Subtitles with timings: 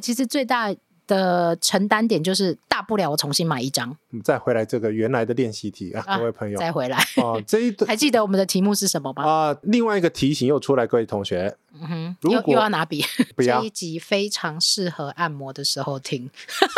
[0.00, 0.74] 其实最大
[1.06, 6.96] 的承担点就是，大不了我重新买一张，再回来这个原来的练习题啊，各位朋友，再回来。
[7.16, 9.24] 哦，这一 还记得我们的题目是什么吗？
[9.24, 16.30] 啊，另外一个题型又出来，各位同学，嗯哼，又又要拿笔， 不要，这一集非常适合按摩的时候听，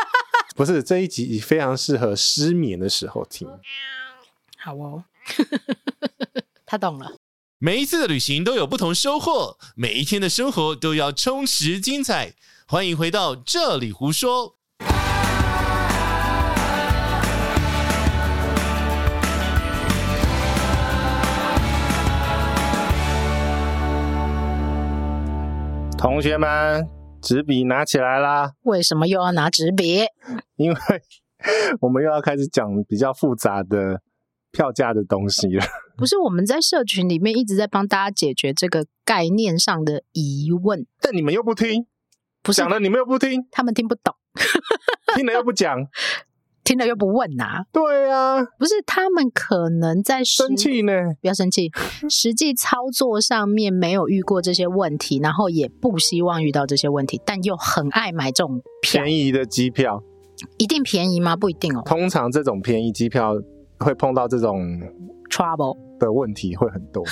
[0.56, 3.46] 不是这一集非常适合失眠的时候听，
[4.56, 5.04] 好哦，
[6.64, 7.12] 他懂了。
[7.58, 12.34] 每一次的旅行都有不同收获，每一天的生活都要充实精彩。
[12.66, 14.56] 欢迎回到这里胡说。
[25.98, 26.88] 同学们，
[27.20, 28.52] 纸笔拿起来啦！
[28.62, 30.04] 为什么又要拿纸笔？
[30.56, 30.78] 因为
[31.80, 34.00] 我们又要开始讲比较复杂的
[34.50, 35.64] 票价的东西了。
[35.96, 41.86] 不是，我们在社群里面一直在帮大家解决这个概念上的疑问，但你们又不听，
[42.42, 44.14] 不是讲了你们又不听，他们听不懂，
[45.16, 45.86] 听了又不讲。
[46.64, 47.64] 听了又不问呐、啊？
[47.72, 50.92] 对啊，不是他们可能在生气呢？
[51.20, 51.68] 不要生气，
[52.08, 60.04] 实际操作上面没有遇过这些问题，然后也不希望遇到这些问题，但又很爱买这种便宜的机票。
[60.56, 61.34] 一定便宜吗？
[61.34, 61.82] 不一定哦。
[61.84, 63.34] 通常这种便宜机票
[63.80, 64.60] 会碰到这种
[65.28, 67.04] trouble 的问题会很多，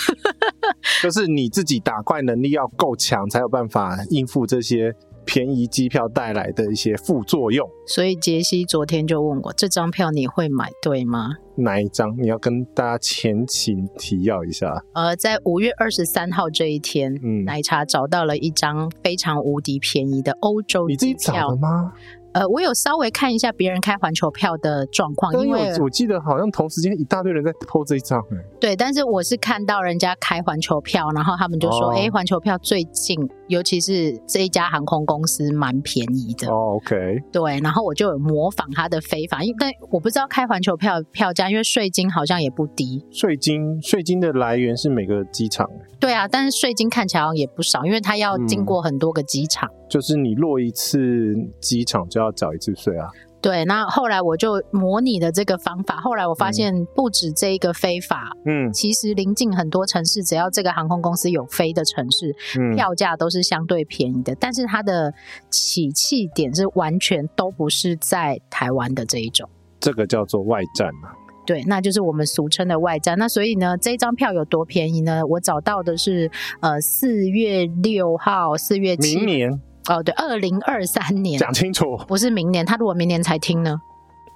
[1.02, 4.94] 就是你自己打怪能力要够强，才有办法应付这些。
[5.32, 11.36] 便宜机票带来的一些副作用，所以杰西昨天就问我，这张票你会买对吗？
[11.54, 12.12] 哪一张？
[12.20, 14.82] 你要跟大家前情提要一下。
[14.92, 20.96] 呃，在五月二十三号这一天，嗯，奶茶找到了一张非常无敌便宜的欧洲机票。
[20.96, 21.92] 你自己找的吗？
[22.32, 28.20] 呃，我有稍微看一下别人开环球票的状况，因为我记得好像同时间一大堆人在 po 这一张。
[28.60, 33.18] 对，但是我是看到人家开环球票，然后他们就说，哎、哦，环球票最近，
[33.50, 36.48] 尤其是这一家航空公司蛮便宜的。
[36.48, 36.96] 哦，OK。
[37.32, 43.04] 对，然后我就有模仿他的飞法，因为我不知道开环球票票价，因为税金好像也不低。
[43.10, 45.68] 税金，税金的来源是每个机场。
[45.98, 49.68] 对啊，但是税金看起来好像也不少，因为它要经过很多个机场。
[49.68, 53.08] 嗯就是你落一次机场就要缴一次税啊。
[53.42, 64.34] 对，那后来我就模拟了这个方法，后来我发现不止这一个非法，嗯，其实临近很多城市，只要这个航空公司有飞的城市，嗯，票价都是相对便宜的。
[64.38, 65.12] 但是它的
[65.48, 69.48] 起气点是完全都不是在台湾的这一种，
[69.80, 71.08] 这个叫做外站嘛。
[71.46, 73.18] 对，那就是我们俗称的外站。
[73.18, 75.26] 那所以呢，这张票有多便宜呢？
[75.26, 76.30] 我找到的是
[76.60, 79.60] 呃四月六号，四月七明年。
[79.88, 82.64] 哦，对，二零二三年，讲清楚，不是明年。
[82.64, 83.80] 他如果明年才听呢？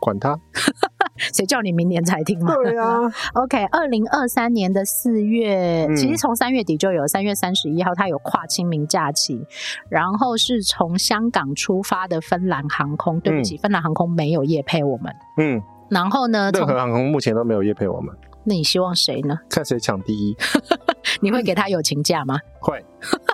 [0.01, 0.39] 管他，
[1.17, 2.55] 谁叫你明年才听嘛？
[2.57, 3.01] 对啊。
[3.35, 9.47] OK，二零二三年的四月，嗯、其实从三月底就有，三月三十一号，他有跨清明假期，
[9.89, 13.19] 然后是从香港出发的芬兰航空。
[13.21, 15.15] 对不起，嗯、芬兰航空没有夜配我们。
[15.39, 15.63] 嗯。
[15.89, 16.51] 然后呢？
[16.53, 18.15] 任何航空目前都没有夜配我们。
[18.45, 19.39] 那你希望谁呢？
[19.49, 20.37] 看谁抢第一。
[21.21, 22.39] 你会给他友情价吗？
[22.61, 22.85] 会。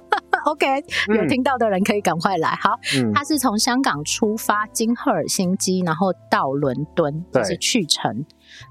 [0.46, 0.66] OK，
[1.14, 2.48] 有听到的人可以赶快来。
[2.62, 8.24] 好，嗯、他是从香港出发，经赫尔辛基，然后到伦敦，这是去程。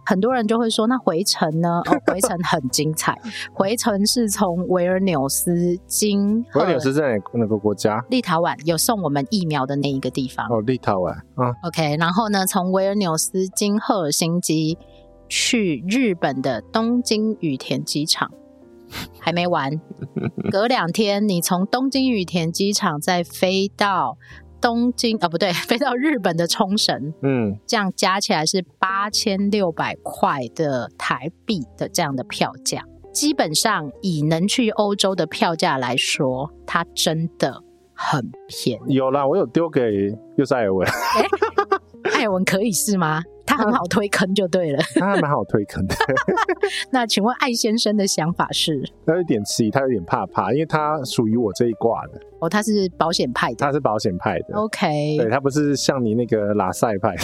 [0.03, 1.69] 很多人就会说，那回程呢？
[1.85, 3.15] 哦，回程很精彩。
[3.53, 6.43] 回程是从维尔纽斯经。
[6.55, 8.03] 维尔纽斯在哪个国家？
[8.09, 10.47] 立陶宛有送我们疫苗的那一个地方。
[10.49, 11.11] 哦，立陶宛。
[11.11, 14.75] 啊，OK，然后呢，从维尔纽斯经赫尔辛基
[15.29, 18.29] 去日本的东京羽田机场。
[19.19, 19.71] 还没完，
[20.49, 24.17] 隔两天你从东京羽田机场再飞到
[24.59, 32.83] 东京啊，不对， 飞到日本的冲绳，嗯，这样加起来是八千六百块的台币的这样的票价。
[33.13, 37.61] 基本上以能去欧洲的票价来说，它真的
[37.93, 38.95] 很便宜。
[38.95, 39.81] 有啦，我有丢给
[40.35, 40.87] 又是艾尔文，
[42.15, 43.21] 艾文可以是吗？
[43.45, 45.95] 他很好推坑就对了， 他还蛮好推坑的。
[46.91, 48.83] 那请问艾先生的想法是？
[49.07, 52.21] 他有点迟疑，他有点怕怕，因为他属于我这一挂的。
[52.41, 54.55] 哦，他是保险派的，他是保险派的。
[54.55, 57.15] OK，对，他不是像你那个拉塞派，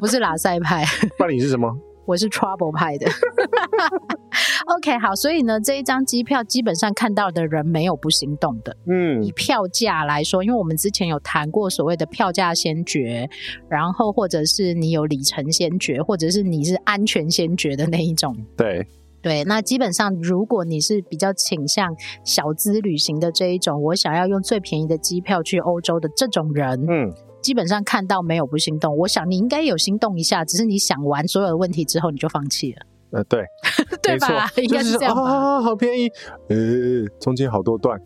[0.00, 0.84] 不是拉塞派。
[1.18, 1.70] 那你是什么？
[2.06, 3.06] 我是 Trouble 派的。
[4.76, 8.76] OK，好，所以呢，这一张机票基本上看到的人没有不心动的。
[8.86, 13.28] 嗯，以票价来说，因为我们之前有谈过所谓的票价先决，
[13.68, 18.36] 然后或者是你有里程先决，或者是你是安全先决的那一种。
[18.56, 18.86] 对
[19.22, 27.10] 对，那基本上如果你是比较倾向小资旅行的这一种，我想要用最便宜的机票去欧洲的这种人，嗯，
[27.44, 28.96] 基本上看到没有不心动。
[28.96, 32.86] 我想你应该有心动一下，只是你想完所有的问题之后你就放弃了。
[33.10, 33.44] 呃，对，
[34.02, 34.50] 对吧？
[34.56, 35.20] 应该是这样吧？
[35.22, 36.08] 就是、啊，好便宜，
[36.48, 38.00] 呃，中间好多段，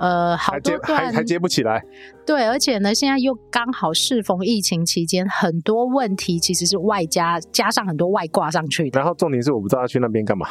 [0.00, 1.80] 呃， 好多段还接还，还接不起来。
[2.26, 8.98] 对，而且呢，现在又刚好适逢疫情期间，很多问题其实是外加加上很多外挂上去的。
[8.98, 10.48] 然后重点是，我不知道要去那边干嘛。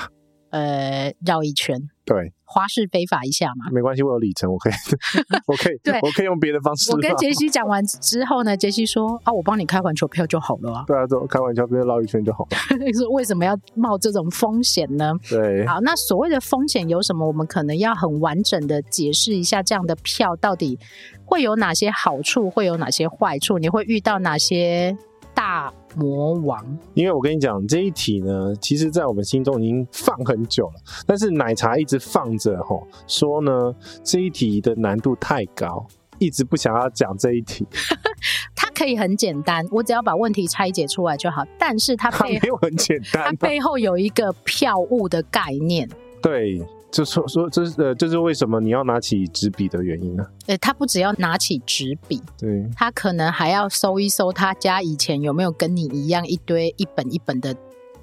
[0.51, 4.73] 呃，绕一圈，对，花式非法一下嘛，没关系，我有里程，我可以，
[5.45, 6.91] 我可以，对，我可以用别的方式。
[6.91, 10.83] 我跟杰西讲完之后呢，杰西说啊，我帮你开环球票就好了啊。
[10.87, 12.57] 对啊，走开环球票绕一圈就好了。
[12.97, 15.13] 说为什么要冒这种风险呢？
[15.29, 17.27] 对，好，那所谓的风险有什么？
[17.27, 20.79] 我们可能要很完整的解释一下，这样的票到底
[21.25, 24.97] 会有哪些好处，会有哪些坏处，你会遇到哪些？
[25.33, 30.73] 大魔王，因为我跟你讲这一题呢，其实，在我们心中已经放很久了，
[31.05, 33.73] 但是奶茶一直放着吼，说呢
[34.03, 35.85] 这一题的难度太高，
[36.17, 37.65] 一直不想要讲这一题。
[38.55, 45.89] 它可以很简单，我只要把问题拆解出来就好，但是它背后它没有很简单，它背后有一个票务的概念。
[46.21, 46.61] 对。
[46.91, 50.25] 就说说这是呃，这是为什么你要拿起纸笔的原因呢？
[50.47, 57.55] 呃，他不只要拿起纸笔，对，他可能还要搜一搜他家以前有没有跟你一样一堆一本一本的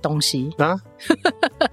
[0.07, 0.77] 东西啊。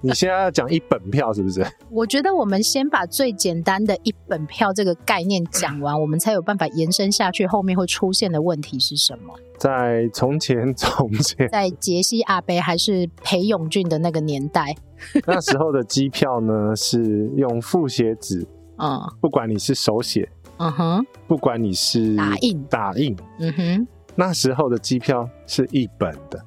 [0.01, 1.63] 你现在要讲一本票是不是？
[1.91, 9.33] 我觉得我们先把最简单的一本票这个概念讲完，我们才有办法延伸下去，后面会出现的问题是什么？
[9.59, 14.75] 在从前从前，在杰西阿贝还是裴勇俊的那个年代。
[15.27, 18.45] 那时候的机票呢，是用复写纸，
[18.77, 20.27] 嗯，不管你是手写，
[20.57, 26.39] 嗯哼，不管你是打印，打印，嗯哼，那时候的机票是一本的。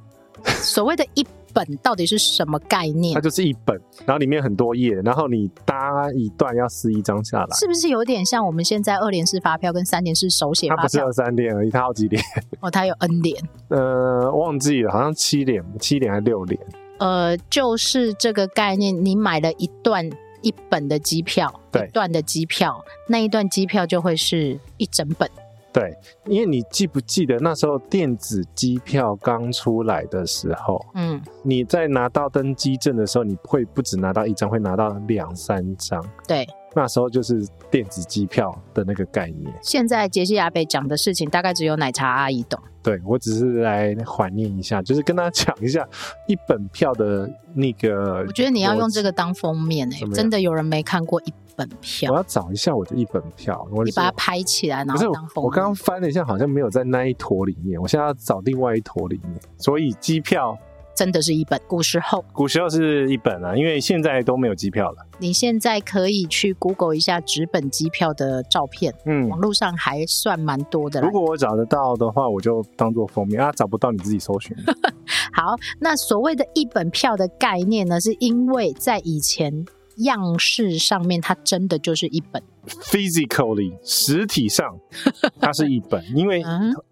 [0.45, 3.15] 所谓的一本到底是什么概念？
[3.15, 3.75] 它就是一本，
[4.05, 10.83] 然后里面很多页，然后你搭一段要撕一张下来，是不是有点像我们现在二联式发票跟三联式手写发票？
[10.83, 12.23] 它不是有三联而已，它好几联。
[12.61, 13.43] 哦，它有 N 联。
[13.71, 16.61] 呃，忘记了，好像七联，七联还是六联？
[16.99, 20.07] 呃，就是这个概念，你买了一段
[20.43, 25.29] 一本的机票，一段的机票，那一段机票就会是一整本。
[25.77, 25.95] 对，
[26.25, 36.03] 因为你记不记得那时候电子机票刚出来的时候，嗯，你在拿到登机证的时候，你会不止拿到一张，会拿到两三张。
[36.27, 36.47] 对。
[36.75, 39.53] 那时候就是电子机票的那个概念。
[39.63, 42.59] 现在杰西阿北讲的事情，大概只有奶茶阿姨懂。
[42.83, 45.87] 对，我只是来怀念一下，就是跟他讲一下
[46.27, 48.25] 一本票的那个。
[48.27, 52.13] 我觉得你要用这个当封面诶、欸，真的有人没看过一本票。
[52.13, 55.45] 我要找一下我的一本票，我你把它拍起来，然后当封面。
[55.45, 57.81] 我刚刚翻了一下，好像没有在那一坨里面。
[57.81, 60.57] 我现在要找另外一坨里面，所以机票。
[60.95, 65.07] 真的是一本，古时候，古时候是一本啊，因为现在都没有机票了。
[65.19, 71.03] 你现在可以去 Google 一下纸本机票的照片，嗯，网络上还算蛮多的。
[71.03, 74.57] 如果我找得到的话，我就当做封面啊；找不到，你自己搜寻。
[75.35, 79.67] 好，那所谓的一本票的概念呢，是因为在以前
[79.97, 84.79] 样式上面，它真的就是一本，physically 实体上
[85.41, 86.43] 它是一本，因为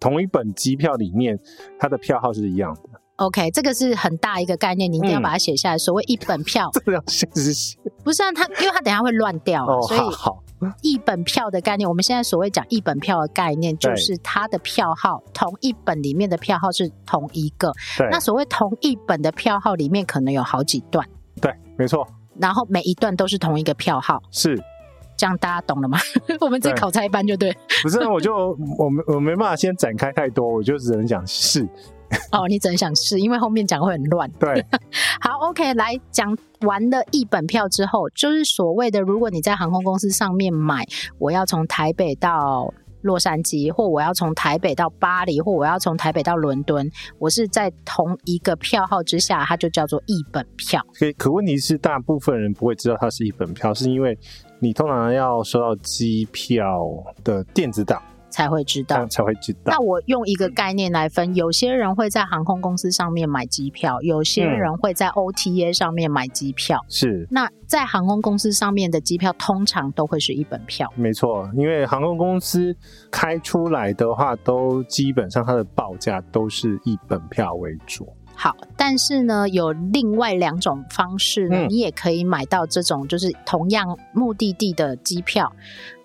[0.00, 1.38] 同一本机票里面
[1.78, 3.00] 它的票号是一样的。
[3.16, 5.76] OK，这个是很大一个概念，你一定要把它写下来。
[5.76, 8.32] 嗯、所谓一本票， 这要写写，不是啊？
[8.32, 10.42] 它因为它等下会乱掉，哦、所以好，
[10.82, 17.72] 一本票的概念，我们现在所谓讲一本票的概念，就是它的票号同一本里面的票号是同一个。
[17.96, 21.08] 对，那所谓同一本的票号里面可能有好几段。
[21.40, 22.04] 对，没错。
[22.40, 24.56] 然后每一段都是同一个票号，是
[25.16, 25.98] 这样，大家懂了吗？
[26.40, 27.56] 我们自己考差班就对。
[27.82, 31.66] 不是，我就我没我没办法先展开太多，我就只能讲是。
[32.30, 34.30] 哦，你只能想试，因为后面讲会很乱。
[34.32, 34.64] 对，
[35.20, 40.86] 好，OK，来讲完了一本票之后，就是所谓的，如果你在航空公司上面买，
[41.18, 42.72] 我要从台北到
[43.04, 50.82] 洛杉矶，或我要从台北到巴黎，或我要从台北到伦敦，我是在同一个票号之下，它就叫做一本票。
[50.94, 54.18] 可可问题是，大部分人不会知道它是一本票，是因为
[54.58, 56.80] 你通常要收到机票
[57.22, 58.02] 的电子档。
[58.34, 59.60] 才会知道，才会知道。
[59.66, 66.80] 那我用一个概念来分，有些人会在航空公司上面买机票，有些人会在 OTA 上面买机票。
[66.84, 67.28] 嗯、是。
[67.30, 70.92] 那在航空公司上面的机票，通常都会是一本票。
[70.96, 72.76] 没错，因为航空公司
[73.08, 78.08] 开出来的话，都基本上它的报价都是一本票为主。
[78.36, 85.52] 好，但是呢，有另外两种方式呢，嗯、你也可以买到这种就是同样目的地的机票。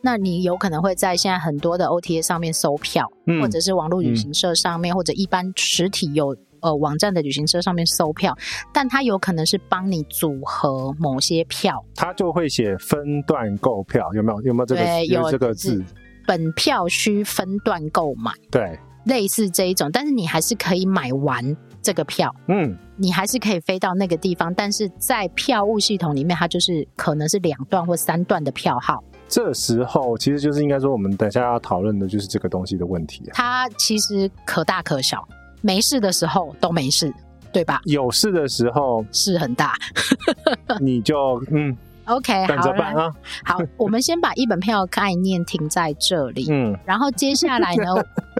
[0.01, 8.35] 那你有可能会在现在很多的 OTA 上面搜票，嗯、或者是网络旅行社上面，嗯、或者一般实体有呃网站的旅行社上面搜票，
[8.73, 14.41] 但它有可能是帮你组合某些票，它就会写分段购票，有没有？
[14.41, 15.83] 有没有这个有这个字？
[16.25, 21.55] 本票需分段购买，对，类似这一种，但是你还是可以买完。
[21.81, 29.01] 这个票，嗯，你还是可以飞到那个地方，但是在票务系统里面，它就是可能是两段或三段的票号。
[29.29, 33.31] 这时候其实就是应该说，我们等下要讨论的就是这个东西的问题啊。
[33.33, 35.25] 它其实可大可小，
[35.61, 37.13] 没事的时候都没事，
[37.53, 37.79] 对吧？
[37.85, 39.75] 有事的时候事很大，
[40.81, 43.11] 你就嗯，OK，等着办啊。
[43.45, 47.85] 好， 我们先把一本票概念停在这里，嗯，然后接下来呢，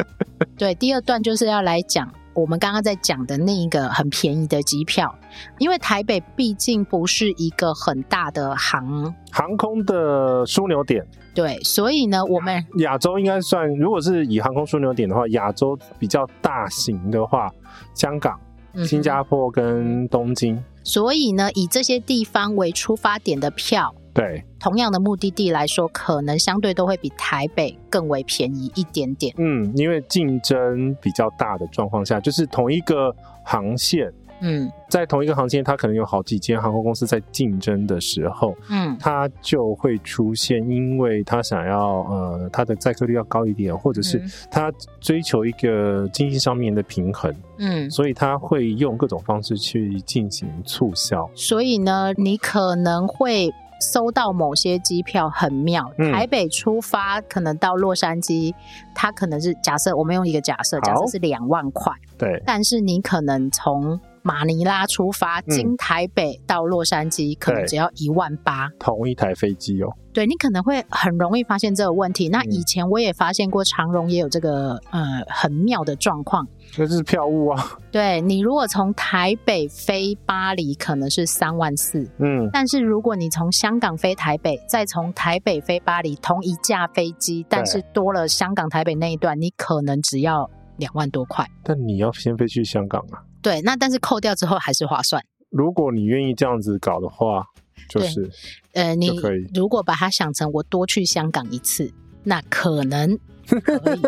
[0.58, 2.12] 对，第二段就是要来讲。
[2.39, 5.13] 我们刚刚在讲的那一个很便宜的机票，
[5.58, 11.05] 因为台北毕竟不是一个很大的航航空的枢纽点，
[11.36, 17.51] 对，所以呢，我们亚洲应该算，如果是以航空枢纽点的话，亚洲比较大型的话，
[17.93, 18.39] 香港、
[18.86, 23.93] 新加坡跟东京，嗯，所以呢，以这些地方为出发点的票。
[24.19, 29.33] 对，同样的目的地来说，可能相对都会比台北更为便宜一点点。
[29.38, 34.11] 嗯，因为竞争比较大的状况下，就是同一个航线，
[34.41, 44.21] 嗯，在同一个航线，它可能有好几间航空公司在竞争的时候，嗯，它就会出现，因为它想要呃，它的载客率要高一点，或者是
[44.51, 51.29] 它追求一个经济上面的平衡，嗯，所以它会用各种方式去进行促销。
[51.33, 53.49] 所以呢，你可能会。
[53.79, 58.53] 搜到某些机票很妙，台北出发可能到洛杉矶，
[58.93, 69.89] 它可能是假设我们用一个假设，假设是两万块，对，但是你可能从马尼拉出发，经台北到洛杉矶，可能只要一万八，同一台飞机哦。
[70.11, 72.29] 对，你可能会很容易发现这个问题。
[72.29, 76.45] 那以前我也发现过长荣也有这个呃很妙的状况，
[76.77, 77.77] 那就是票务啊。
[77.91, 91.45] 对，你如果从台北飞巴黎，可能是三万四，嗯，但是如果你从香港飞台北，再从台北飞巴黎，同一架飞机，但是多了香港台北那一段，你可能只要两万多块。
[91.63, 93.21] 但你要先飞去香港啊。
[93.41, 95.24] 对，那但是扣掉之后还是划算。
[95.50, 97.46] 如果你愿意这样子搞的话。
[97.88, 98.29] 就是，
[98.74, 99.10] 呃，你
[99.55, 101.91] 如果把它想成我多去香港一次，
[102.24, 103.17] 那可能
[103.48, 104.01] 可以。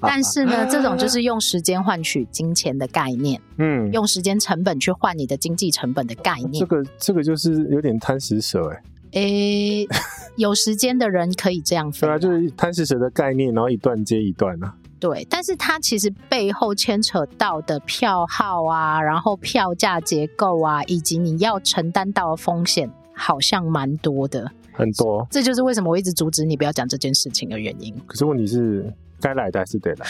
[0.00, 6.52] 但是呢，这种就是用时间换取金钱的概念，嗯，用时间成本去换你的经济成本的概念。
[6.52, 9.20] 这个这个就是有点贪食蛇哎、欸。
[9.20, 9.88] 诶、欸，
[10.36, 14.74] 有时间的人可以这样分、啊，对啊，就是贪食蛇的概念，然后一段接一段啊。
[14.98, 24.50] 对，但是它其实背后牵扯到的票号啊，然后票价结构啊，以及你要承担到的风险，好像蛮多的。
[24.72, 27.94] 很多，这就是为什么我一直阻止你不要讲这件事情的原因。
[28.06, 30.06] 可是问题是，该来的还是得来，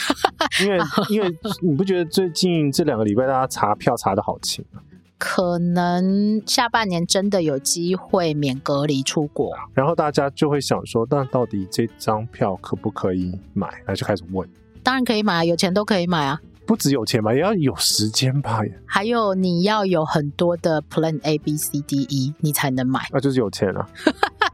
[0.61, 0.79] 因为
[1.09, 4.81] 因为你不觉得最近这两个礼拜大家查票查的好勤吗？
[5.17, 13.67] 可能下半年真的有机会免隔离出国，然后大家就会想说，那到底这张票可不可以买？
[13.79, 14.47] 然后就开始问。
[14.87, 16.39] 当然可以买啊，有钱都可以买啊。
[16.65, 18.61] 不只有钱嘛，也要有时间吧。
[18.85, 23.01] 还有你要有很多的 Plan A B C D E，你才能买。
[23.11, 23.89] 那、啊、就是有钱了、啊。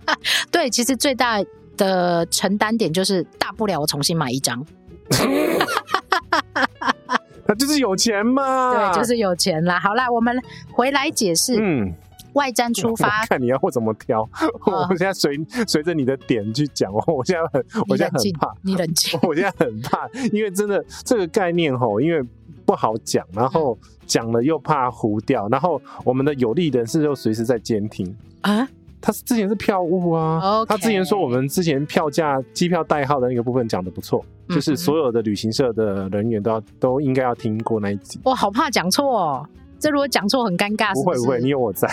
[0.49, 1.39] 对，其实最大
[1.77, 4.65] 的承担点就是大不了我重新买一张。
[7.45, 8.91] 那就是有钱嘛。
[8.91, 9.79] 对，就是有钱啦。
[9.79, 10.35] 好啦，我们
[10.71, 11.59] 回来解释。
[11.59, 11.93] 嗯。
[12.33, 14.21] 外站出 发，看你要我怎么挑。
[14.65, 16.91] 哦、 我现在随随着你的点去讲。
[17.07, 18.53] 我现在很，我现在很怕。
[18.61, 19.19] 你冷静。
[19.23, 22.21] 我现在很怕，因为真的这个概念吼，因为
[22.65, 28.67] 不好讲，然后讲了又怕糊掉，然后我们的有利人士又随时在监听啊。
[29.05, 38.17] 他之前是票务啊、他之前说我们之前票价、机票代号的那个部分讲的不错，就是所有的旅行社的人员都要都应该要听过那一集。
[38.23, 39.45] 我好怕讲错哦。
[39.83, 41.19] 这如果讲错很尴尬是不是？
[41.19, 41.89] 不会不会，你有我在。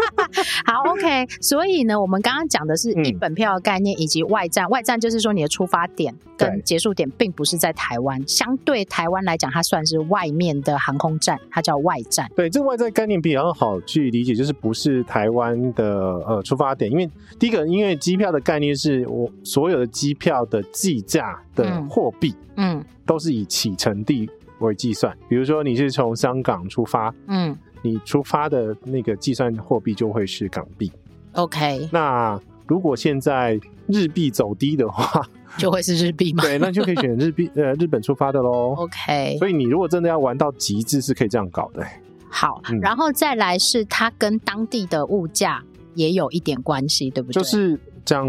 [0.64, 1.26] 好，OK。
[1.42, 4.64] 所以呢，我们刚刚讲的是一本票的概念以及外站。
[4.64, 12.26] 嗯、外站就是说你的出发点跟结束点并不是在台湾，相对台湾来讲，它算是外面的航空站，它叫外站。
[12.34, 15.84] 对，这个外站概念比较好去理解，就是不是台湾的
[16.26, 17.06] 呃出发点，因为
[17.38, 24.30] 第一个，因为机票的概念是我所有的机票的计价的货币，嗯，都是以启程地。
[24.60, 30.90] 为计算，比如说你是从香港出发，嗯，你出发的那个计算货币就会是港币。
[31.32, 35.22] OK，那如果现在日币走低的话，
[35.58, 36.42] 就会是日币吗？
[36.42, 38.74] 对，那就可以选日币， 呃，日本出发的喽。
[38.76, 41.86] OK，所以你如果真的要玩到极致，是可以这样搞的。
[42.28, 45.62] 好，嗯，然后再来是它跟当地的物价
[45.94, 47.40] 也有一点关系，对不对？
[47.40, 48.26] 就是讲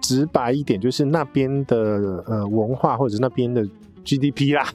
[0.00, 3.62] 直白一点，就是那边的呃文化或者是那边的
[4.04, 4.66] GDP 啦。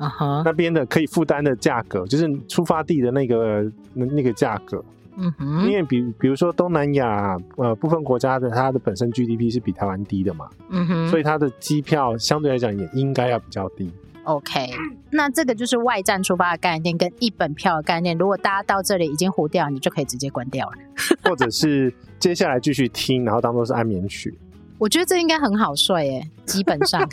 [0.00, 4.82] 啊哈，那边的可以负担的价格，就是出发地的那个那那个价格。
[5.16, 13.92] 嗯哼，因为比比如说东南亚呃部分国家的它的本身 GDP 是比台湾低的嘛，嗯哼，所以它的机票相对来讲也应该要比较低。
[14.24, 14.70] OK，
[15.10, 18.16] 那这个就是外站出发的概念跟一本票的概念。
[18.16, 20.76] 如果大家到这里已经糊掉，你就可以直接关掉了，
[21.28, 24.38] 或者是接下来继续听，然后当做是安眠曲。
[24.80, 27.06] 我觉得这应该很好睡诶，基本上。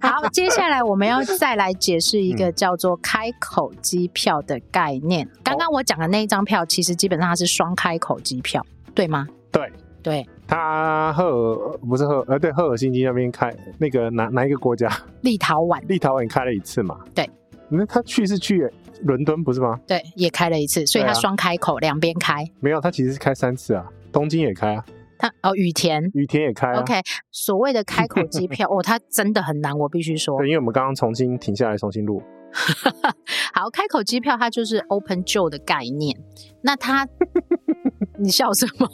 [0.00, 5.26] 好，接下来我们要再来解释一个叫做开口机票的概念。
[5.44, 8.60] 刚刚我讲的那一张票，其实基本上它是双开口机票，
[8.96, 9.28] 对吗？
[9.52, 10.26] 对对。
[10.48, 14.90] 它赫尔不是赫尔，呃，对，赫尔辛基那边开那个哪哪一个国家？
[15.22, 15.80] 立陶宛。
[15.86, 16.98] 立陶宛开了一次嘛？
[17.14, 17.30] 对。
[17.68, 18.68] 那他去是去
[19.02, 19.78] 伦敦不是吗？
[19.86, 22.44] 对，也开了一次，所以它双开口，两边、啊、开。
[22.58, 24.84] 没有，他其实是开三次啊，东京也开啊。
[25.18, 26.80] 他哦，羽田，羽田也开啊。
[26.80, 26.94] OK，
[27.30, 30.38] 所谓的开口机 票，哦，它真的很难，我必须说。
[30.38, 32.22] 对，因为我们刚刚重新停下来重新录。
[33.52, 36.16] 好，开口机票它就是 open jaw 的概念。
[36.62, 37.06] 那它，
[38.18, 38.88] 你笑什么？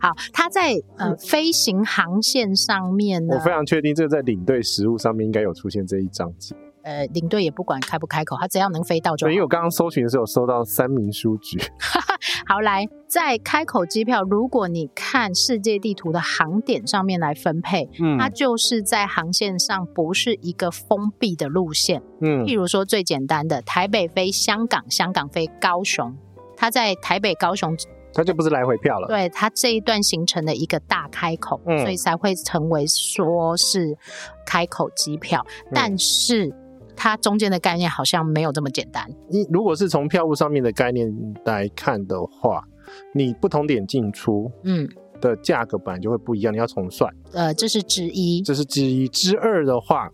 [0.00, 6.54] 好，它在呃飞行航线上面呢，我非常确定这个在领队实物上面应该有出现这一章节。
[6.88, 9.28] 呃，领队也不管开不开口，他只要能飞到就好。
[9.28, 11.60] 对，因为我刚刚搜寻的时候收到三民书局。
[12.48, 22.02] 好，来，在开口机票，如果你看世界地图的航点上面来分配，嗯，它就是在航线上不是一个封闭的路线。
[22.22, 26.16] 嗯，譬如说最简单的台北飞香港，香港飞高雄，
[26.56, 27.76] 它在台北高雄，
[28.14, 29.08] 它就不是来回票了。
[29.08, 33.94] 对，它这一段形成的一个大开口，嗯，所以才会成为说是
[34.46, 36.50] 开口机票，嗯，但是。
[37.00, 39.08] 它中间的概念好像没有这么简单。
[39.30, 41.08] 你如果是从票务上面的概念
[41.44, 42.64] 来看的话，
[43.14, 44.88] 你不同点进出，嗯，
[45.20, 47.08] 的价格本来就会不一样，你要重算。
[47.32, 49.06] 呃，这是之一，这是之一。
[49.06, 50.10] 之二的话，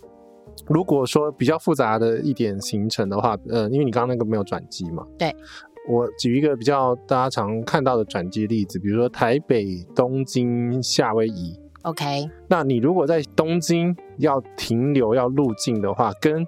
[0.69, 5.35] 如果说比较复杂的一点行程的话，呃，因为你刚刚那个没有转机嘛，对，
[5.89, 11.59] 我举一个比较大家常看到的转机例子，比如说台北、东京、夏威夷。
[11.85, 16.47] OK，那你如果在东京要停留要入境的话，跟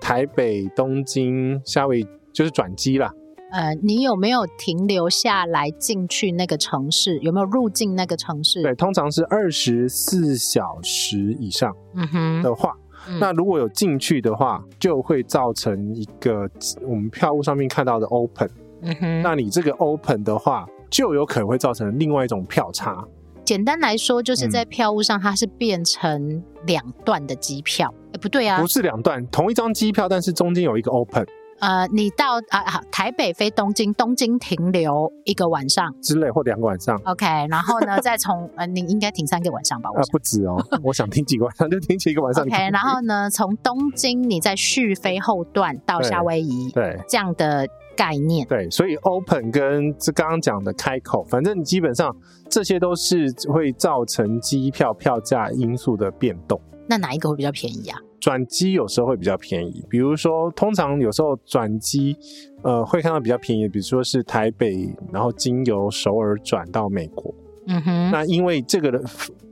[0.00, 3.12] 台北、东京、夏威夷就是转机啦。
[3.50, 7.18] 呃，你有没有停留下来进去那个城市？
[7.18, 8.62] 有没有入境那个城市？
[8.62, 11.74] 对，通常是二十四小时以上。
[11.94, 12.74] 嗯哼的话，
[13.08, 16.48] 嗯、那如果有进去的话，就会造成一个
[16.82, 18.50] 我们票务上面看到的 open。
[18.80, 23.04] 嗯哼，那你这个 open 的话，就有可能会造成另外一种票差。
[23.48, 27.90] 简单来说，就是在票务上，它是变成两段的机票。
[28.08, 31.24] 哎、嗯，不对啊，不是两段，同一张机票，但是中间有一个 open。
[31.60, 36.94] 呃，你到啊好，台北飞东京，东京停留一个晚上之类，或两个晚上。
[37.06, 39.88] OK，然后呢，再从 呃，你应该停三个晚上吧？
[39.96, 42.44] 啊，不止哦，我想停几个晚上就停几个晚上。
[42.44, 47.66] OK，然后呢，从东京你再续飞后段到夏威夷，对，对这样的。
[47.98, 52.16] 概念对，所以 open 跟这刚刚讲的开口，反正基本上
[52.48, 56.60] 这些都是会造成机票票价因素的变动。
[56.88, 57.98] 那哪一个会比较便宜啊？
[58.20, 62.16] 转机有时候会比较便宜，比如说通常有时候转机
[62.62, 67.34] 呃会看到比较便宜的，比如说是台北，然后经由首尔转到美国。
[67.66, 69.02] 嗯哼，那因为这个的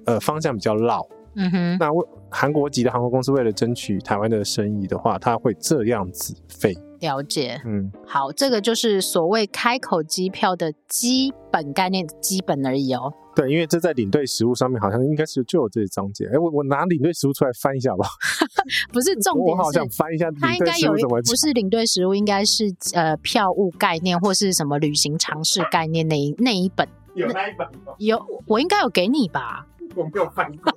[0.05, 1.05] 呃方向比较绕。
[1.35, 6.73] 嗯哼，那为韩国籍的航空公司为了争取台湾的生意的话，他会这样子飞。
[7.01, 13.13] 了解，嗯，好，这个就是所谓开口机票的基本概念，基本而已哦。
[13.35, 16.25] 对，因为这在领队实务上面好像应该是就有这些章节。
[16.33, 18.07] 哎，我我拿领队实务出来翻一下吧。
[18.93, 20.31] 不是重点，我好想翻一下。
[20.41, 26.89] 它应该有，不是领队实务，应该是呃票务概念或是什么旅行常识概念那一那一本。
[27.15, 27.93] 有那一本吗？
[27.99, 29.67] 有，我应该有给你吧。
[29.95, 30.73] 我没有翻过，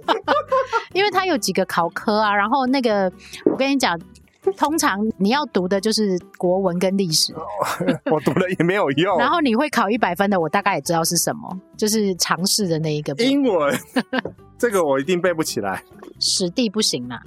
[0.93, 3.11] 因为它有几个考科啊，然后那个
[3.45, 3.99] 我跟你讲，
[4.57, 7.33] 通常你要读的就是国文跟历史，
[8.11, 9.17] 我读了也没有用。
[9.19, 13.77] 然后你会考一百分的，我大概也知道是什么，就是常识的那一个英文，
[14.57, 15.83] 这个我一定背不起来。
[16.19, 17.21] 史地不行啦？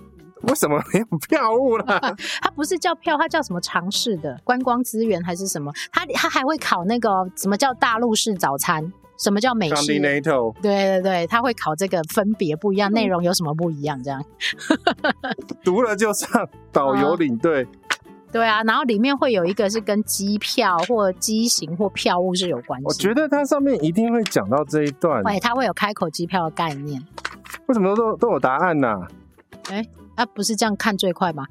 [0.49, 1.85] 为什么没有票务了？
[2.41, 5.73] 它不是叫票，它叫什么常识的观光资源还是什么？
[5.93, 8.93] 它它还会考那个什么叫大陆式早餐？
[9.19, 9.93] 什么叫美式？
[10.63, 14.03] 对对对，他会考这个分别不一样， 内容有什么不一样？
[14.03, 14.25] 这样
[15.63, 17.67] 读了就上导游领队。
[18.33, 22.87] 对啊，然后里面会有一个是跟机票或机型或票务是有关系。
[22.87, 25.23] 我觉得它上面一定会讲到这一段。
[25.23, 27.01] 对，它会有开口机票的概念。
[27.67, 28.89] 为什么都都有答案呢？
[28.89, 29.09] 啊？
[29.69, 31.47] 哎，啊，不是这样看最快吗？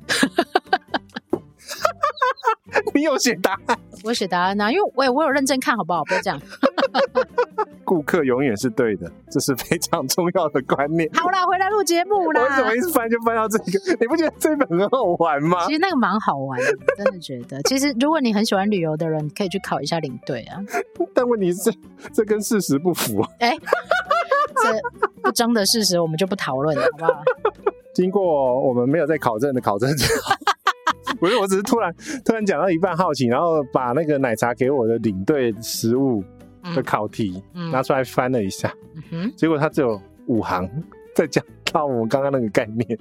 [2.93, 3.77] 你有写答案？
[4.03, 6.03] 我写答案呐、啊，因为我有我有认真看好不好？
[6.05, 6.39] 不要这样。
[7.83, 11.09] 顾客永远是对的，这是非常重要的观念。
[11.13, 12.41] 好啦，回来录节目啦。
[12.41, 13.97] 我怎么一直翻就翻到这个？
[13.99, 15.65] 你不觉得这本很好玩吗？
[15.65, 17.61] 其实那个蛮好玩的，真的觉得。
[17.63, 20.61] 其实如果你很喜欢旅游的人，可以去考一下领队啊。
[21.13, 21.73] 但问题是，
[22.13, 23.21] 这跟事实不符。
[23.39, 23.59] 哎、欸，
[24.63, 27.23] 这不争的事实，我们就不讨论了，好不好？
[27.93, 30.33] 经过我们没有在考证的考证之后，
[31.19, 31.93] 不是，我只是突然
[32.25, 36.23] 突然讲到一半好奇，然后把那个奶茶给我的领队食物
[36.75, 40.69] 的考题拿出来翻了一下，嗯嗯、结果它只有五行，
[41.15, 42.97] 在讲到我们刚刚那个概念。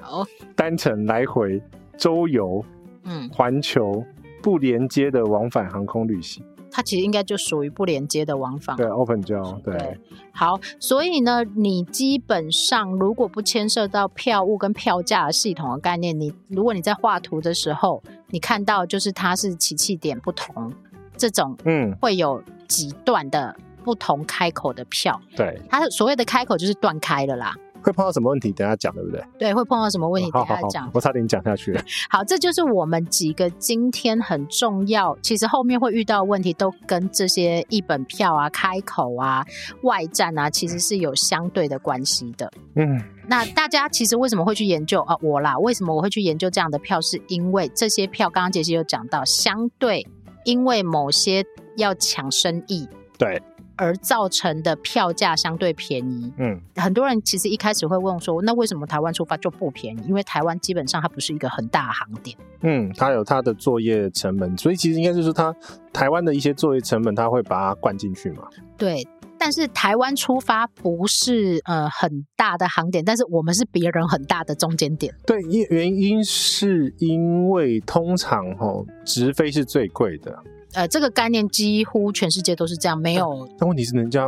[0.00, 0.24] 好，
[0.56, 1.62] 单程来回
[1.96, 2.64] 周游，
[3.04, 4.04] 嗯，环球
[4.42, 6.44] 不连接的往返航空旅行。
[6.74, 9.98] 它其实应该就属于不连接的往返，对，open 交对，对。
[10.32, 20.72] 好，所以呢，你基本上如果不牵涉到票务跟票价系统的概念，你如果你在画图的时候，你看到就是它是起气点不同，
[21.16, 23.54] 这种嗯，会有几段的
[23.84, 27.54] 不同开口的票，嗯、对，它所谓的开口就是断开了啦。
[27.82, 28.52] 会碰到什么问题？
[28.52, 29.22] 等下讲，对不对？
[29.38, 30.30] 对，会碰到什么问题？
[30.30, 30.90] 等下讲。
[30.94, 31.82] 我差点讲下去了。
[32.08, 39.44] 好，这就是我们几个今天很重要，其实后面会遇到的问题，都跟这些一本票啊、开口啊、
[39.82, 42.50] 外战啊，其实是有相对的关系的。
[42.76, 45.16] 嗯，那大家其实为什么会去研究啊？
[45.20, 47.00] 我啦，为什么我会去研究这样的票？
[47.00, 50.06] 是因为这些票，刚刚杰西有讲到，相对
[50.44, 51.44] 因为某些
[51.76, 52.88] 要抢生意。
[53.18, 53.42] 对。
[53.82, 60.02] 而造成的票价相对便宜，嗯，很多人其实一开始会问说，那为什么台湾出发就不便宜？
[60.06, 65.52] 因为台湾基本上它不是一个很大的航点，嗯，它有它的作业成本，所以其实应该就是它
[65.92, 68.44] 台湾的一些作业成本，它会把它灌进去嘛。
[68.78, 69.04] 对，
[69.36, 75.12] 但是台湾出发不是呃很大的航点，但是我们是别人很大的中间点。
[75.26, 80.38] 对，因原因是因为通常哦，直飞是最贵的。
[80.74, 83.48] 呃，这个概念几乎全世界都是这样，没有。
[83.58, 84.26] 但问题是，人家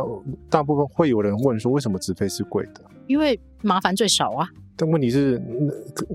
[0.49, 2.81] 大部分会有人问说，为什么直飞是贵的？
[3.07, 4.47] 因为麻烦最少啊。
[4.75, 5.41] 但问题是，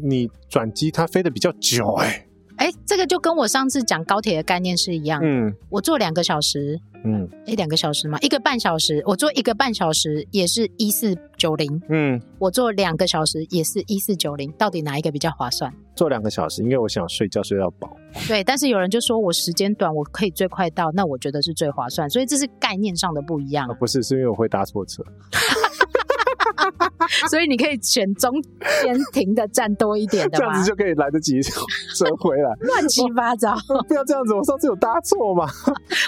[0.02, 2.26] 你转机它飞得比较久，欸，
[2.60, 2.70] 哎。
[2.70, 5.20] 哎，这个就跟我上次讲高铁的概念是一样。
[5.24, 6.78] 嗯，我坐两个小时。
[7.02, 11.80] 嗯，哎，两个小时嘛，一个半小时，我坐一个半小时也是一四九零。
[11.88, 15.72] 嗯，我坐两个小时也是一四九零，到底哪一个比较划算？
[15.96, 17.96] 坐两个小时，因为我想睡觉睡到饱。
[18.28, 22.08] 对，但是有人就说我时间短，我可以最快到，那我觉得是最划算。
[22.10, 23.66] 所以这是概念上的不一样。
[23.68, 25.02] 哦，不是，是因为我会搭错车。
[27.30, 28.32] 所以你可以选中
[28.82, 32.50] 间停的站多一点的，这样子就可以来得及折回来。
[32.60, 33.54] 乱七八糟，
[33.88, 34.34] 不要这样子！
[34.34, 35.46] 我上次有搭错嘛？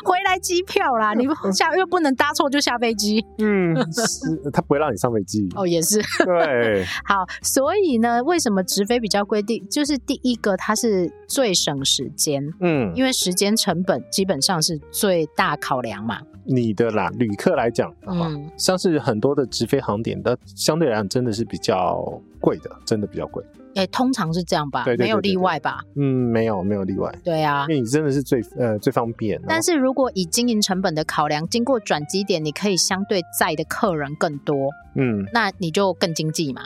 [0.04, 3.24] 回来机票啦，你下又不能搭错就下飞机。
[3.38, 5.48] 嗯，是他不会让你上飞机。
[5.54, 6.00] 哦，也是。
[6.24, 12.42] 对，好，所以呢，为什么直飞比较规定就是第一个，它是最省时间。
[12.60, 16.18] 嗯，因为时间成本基本上是最大考量嘛。
[16.44, 23.42] 你的啦，旅客来讲，嗯，像是很多的直飞航点的，相对来讲真的是比较贵的，真的比较贵。
[23.74, 24.84] 哎、欸，通常是这样吧？
[24.98, 25.80] 没有例外吧？
[25.96, 27.10] 嗯，没有，没有例外。
[27.24, 29.40] 对啊，因为你真的是最呃最方便。
[29.48, 36.62] 但是如果以经营成本的考量，经过转机点，你可以相对载的客人更多，嗯，那你就更经济嘛。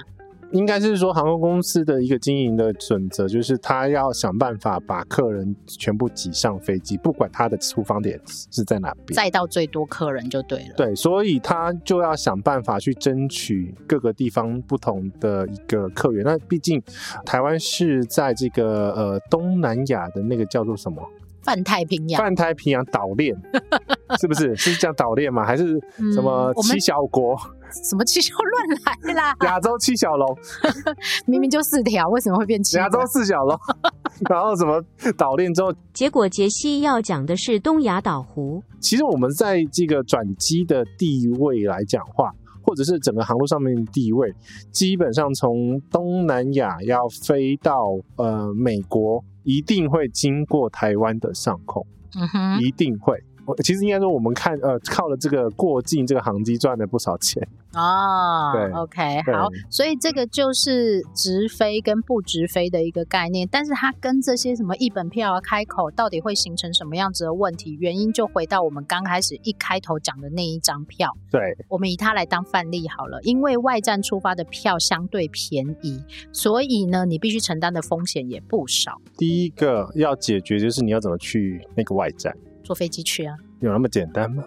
[0.52, 10.74] 应该是说，航空公司的一个经营的准则，就是他要想办法把客人全部挤上飞机，不管他的出发点是在哪边，载到最多客人就对了。
[10.76, 16.24] 对，所以他就要想办法去争取各个地方不同的一个客源。
[16.24, 16.82] 那毕竟
[17.24, 21.02] 台湾是在这个呃东南亚的那个叫做什么？
[21.42, 23.32] 泛太平洋，泛太平洋岛链，
[24.18, 24.56] 是不是？
[24.56, 25.44] 是叫岛链吗？
[25.44, 25.80] 还是
[26.12, 27.36] 什么七小国？
[27.60, 29.36] 嗯、什么七小乱来啦？
[29.44, 30.38] 亚洲七小龙，
[31.26, 32.76] 明明就四条，为什么会变七？
[32.76, 33.58] 亚洲四小龙，
[34.30, 34.82] 然后什么
[35.16, 38.62] 岛链之后，结果杰西要讲的是东亚岛湖。
[38.80, 42.30] 其实我们在这个转机的地位来讲话，
[42.62, 44.32] 或者是整个航路上面的地位，
[44.70, 47.82] 基本上从东南亚要飞到
[48.16, 49.24] 呃美国。
[49.48, 51.86] 一定会经过台湾的上空，
[52.18, 53.16] 嗯哼，一定会。
[53.62, 58.52] 其实应该说，我们看呃，靠了这个过境这个航机赚了不少钱哦。
[58.52, 67.76] 对，OK，好，所以这个就是直飞跟不直飞的一个概念，但是它跟这些什么一本票啊、开口到底会形成什么样子的问题？
[67.80, 71.16] 原因就回到我们刚开始一开头讲的那一张票。
[71.30, 79.00] 对，我们以它来当范例好了，因为外站出发的票相对便宜，所以呢，你必须承担的风险也不少。
[79.16, 82.36] 第一个要解决就是你要怎么去那个外站。
[82.66, 83.36] 坐飞机去啊？
[83.60, 84.42] 有那么简单吗？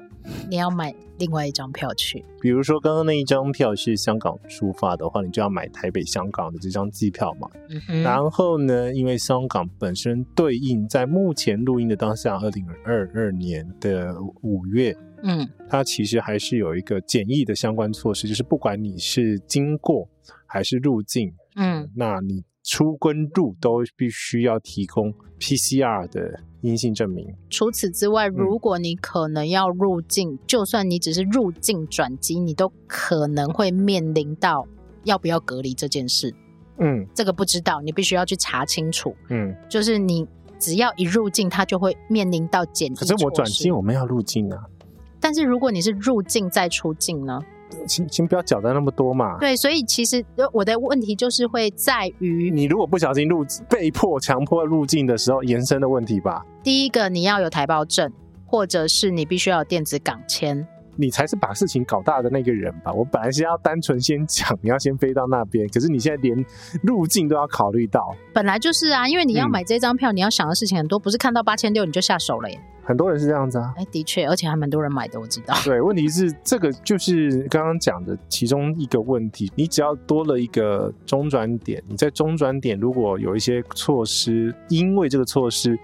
[0.50, 2.24] 你要买另外一张票去。
[2.42, 7.50] 比如说，刚刚那一张票是香港出发的话，你就要买台北、香港的这张机票嘛。
[7.88, 8.04] 嗯。
[8.04, 20.10] 然后呢，因为香港本身对应在目前录音的当下，二零二二年的五月，嗯，它其实还是有一个简易的相关措施，就是不管你是经过
[20.46, 26.42] 还是入境，嗯，那你出跟入都必须要提供 PCR 的。
[26.62, 27.34] 阴性证明。
[27.50, 34.68] 除此之外，如果你可能要入境，嗯、就算你只是入境转机，你都可能会面临到
[35.04, 36.34] 要不要隔离这件事。
[36.78, 39.16] 嗯这个不知道，你必须要去查清楚。
[39.30, 39.56] 嗯。
[39.70, 42.96] 就是你只要一入境，它就会面临到检疫。
[42.96, 44.64] 可是我转机，我们要入境啊。
[45.20, 47.40] 但是如果你是入境再出境呢？
[47.88, 49.38] 请请不要缴的那么多嘛。
[49.40, 56.46] 对，所以其实我的问题就是会在于，你如果不小心入被迫强迫入境的时候延伸的问题吧。
[56.64, 58.12] 第一个，你要有台胞证，
[58.46, 60.68] 或者是你必须要有电子港签。
[61.00, 62.92] 你才是把事情搞大的那个人吧？
[62.92, 66.46] 我本来是要单纯先讲，你要先飞到那边，可是你现在连
[66.84, 68.14] 路径都要考虑到。
[68.34, 72.60] 本来就是啊，因为你要买这张票，嗯、你要想的事情很多，不是看到八千六你就下手了耶。
[72.84, 73.72] 很多人是这样子啊。
[73.78, 75.54] 哎，的确，而且还蛮多人买的，我知道。
[75.64, 85.78] 对，问题是这个就是刚刚讲的其中一个问题，你只要多了一个中转点，你在中转点如果有一些措施，因为这个措施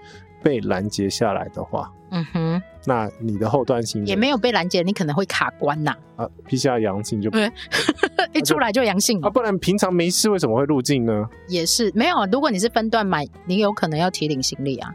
[0.46, 1.90] 被拦截下来的话。
[2.12, 5.92] 嗯哼，那你的后端行也没有被拦截，你可能会卡关呐。
[6.14, 7.50] 啊，PCR 阳性就对，
[8.32, 11.28] 一出来就阳性啊，不然平常没事为什么会入境呢？
[11.48, 14.88] 也是没有，如果你是分段买，你有可能要提领行李啊，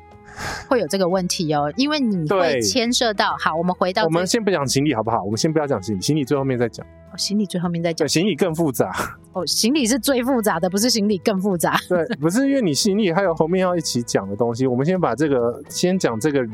[0.69, 3.35] 会有这个问题哦，因为你会牵涉到。
[3.37, 5.21] 好，我们回到，我们先不讲行李好不好？
[5.21, 6.85] 我们先不要讲行李，行李最后面再讲。
[7.11, 8.89] 哦，行李最后面再讲，对，行李更复杂。
[9.33, 11.77] 哦，行李是最复杂的，不是行李更复杂。
[11.87, 16.47] 对，不是因为你行李还有后面要一起讲的东西，我们先把这个先讲这个。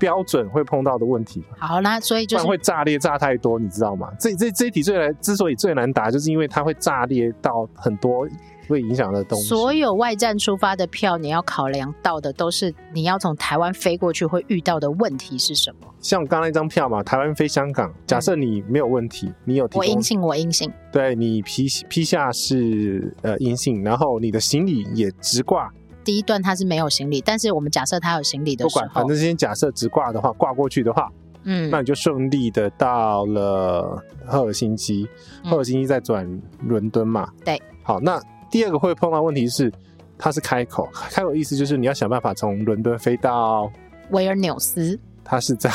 [0.00, 1.44] 标准会碰到的问题。
[1.58, 4.08] 好，那所以就是会炸裂炸太多，你知道吗？
[4.18, 8.26] 这这这一题最难，之所以最难答，就是因为它会炸裂到很多
[8.70, 9.48] 会影响的东西。
[9.48, 15.88] 所有外站出发的票，你要考量到的都是你要从台湾飞过去会遇到的问题是什么？
[16.00, 25.70] 像刚刚那张票嘛，台湾飞香港，假设你没有问题，嗯、你有我阴性，我阴性，对你批批下是呃阴性，然后你的行李也直挂。
[26.02, 31.12] 第一段他是没有行李，但是我们假设他有行李的时候，不管，反正先假设直挂的话，挂过去的话，
[31.44, 35.06] 嗯，那你就顺利的到了赫尔辛基，
[35.44, 36.26] 赫尔辛基再转
[36.62, 37.28] 伦敦嘛。
[37.44, 38.18] 对，好，那
[38.50, 39.72] 第二个会碰到问题是，
[40.18, 43.70] 它是开口，开口意思就是你要想办法从伦敦飞到
[44.10, 44.98] 维尔纽斯。
[45.22, 45.70] 它是在，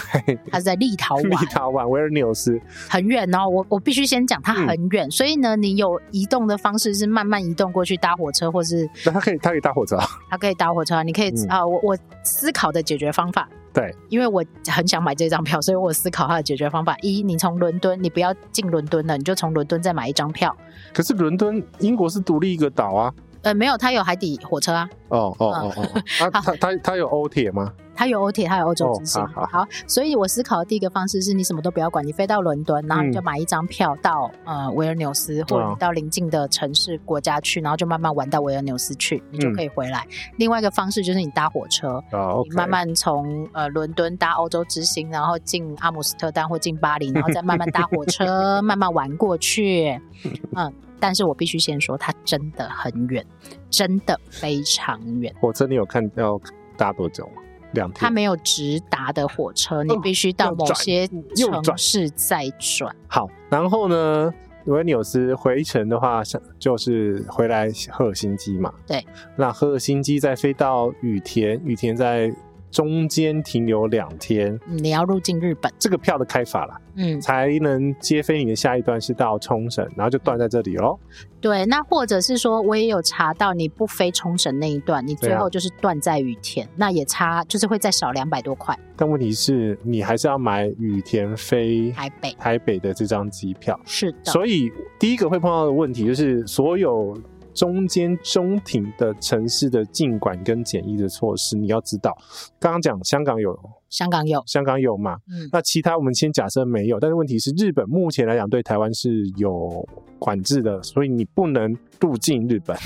[0.51, 2.59] 它是在立陶宛， 立陶宛维尔纽斯
[2.89, 3.47] 很远哦。
[3.47, 9.97] 我我必须先讲，它很远，嗯，所以呢，你有移动的方式是慢慢移动过去，搭火车，或是那它可以，它可以搭火车，
[10.29, 11.71] 它可以搭火车，你可以啊，嗯。
[11.71, 16.95] 我我思考的解决方法，对，因为我很想买这张票，所以我思考它的解决方法。
[17.01, 20.55] 一，你从伦敦，你不要进伦敦了，你就从伦敦再买一张票。
[20.93, 23.13] 可是伦敦，英国是独立一个岛啊。
[23.45, 24.89] 呃，没有，它有海底火车啊。
[25.09, 27.71] 哦哦哦哦，它它它它有欧铁吗？
[27.97, 29.21] 它有欧铁，它有欧洲之星。
[29.21, 40.33] 哦、好，好，好，所以我思考的第一个方式是你什么都不要管，你飞到伦敦，然后你就买一张票到、嗯、呃维尔纽斯，或者你到邻近的城市国家去，然后就慢慢玩到维尔纽斯去，你就可以回来、嗯。
[40.37, 50.01] 另外一个方式就是你搭火车，哦、你慢慢从呃伦敦搭欧洲之星，然后进阿姆斯特丹或进巴黎，然后再慢慢搭火车 慢慢玩过去。
[50.57, 50.73] 嗯。
[50.99, 53.25] 但是我必须先说，它真的很远，
[53.69, 55.33] 真的非常远。
[55.39, 56.39] 火车你有看要
[56.77, 57.41] 搭多久吗？
[57.73, 57.99] 两天。
[57.99, 62.95] 它没有直达的火车，你必须到某些城市再转。
[63.07, 64.33] 好，然后呢，
[64.65, 66.21] 维尔纽斯回程的话，
[66.57, 68.73] 就是回来赫尔辛基嘛。
[68.87, 69.05] 对。
[69.35, 72.33] 那赫尔辛基再飞到羽田，羽田在。
[72.75, 80.99] 中间停留两天，你要入境日本，这个票的开法了，嗯，才能接飞你的下一段是到冲绳，然后就断在这里喽。
[81.39, 88.77] 对，那或者是说，我也有查到，你不飞冲绳那一段，你最后就是断在羽田，啊，那也差就是会再少两百多块。
[88.97, 94.17] 但问题是你还是要买羽田飞台北台北的这张机票，是的。
[94.25, 97.17] 所以第一个会碰到的问题就是所有。
[97.55, 102.15] 中间中庭的城市的禁管跟检疫的措施，你要知道。
[102.59, 103.57] 刚刚讲香港有，
[103.89, 105.15] 香港有，香港有嘛？
[105.29, 109.87] 嗯，那其他我们先假设没有，但是问题是日本目前来讲对台湾是有
[110.19, 112.77] 管制的，所以你不能入境日本。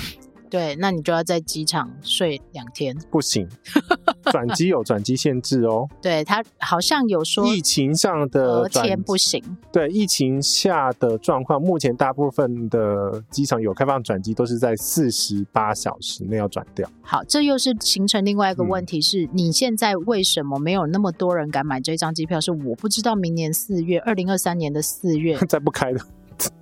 [0.50, 2.96] 对，那你就要在机场睡两天。
[3.10, 3.48] 不行，
[4.32, 5.88] 转机有转机限制哦。
[6.02, 9.42] 对，他好像有说疫情上的隔天不行。
[9.72, 16.90] 对，疫情下的状况，目前大部分的机场有开放转机，都是在四十八小时内要转掉。
[17.00, 22.40] 好，这又是形成另外一个问题是，是、嗯、你现在为什么没有那么多人敢买这张机票？
[22.40, 26.00] 是我不知道明年四月，二零二三年的四月 再不开的。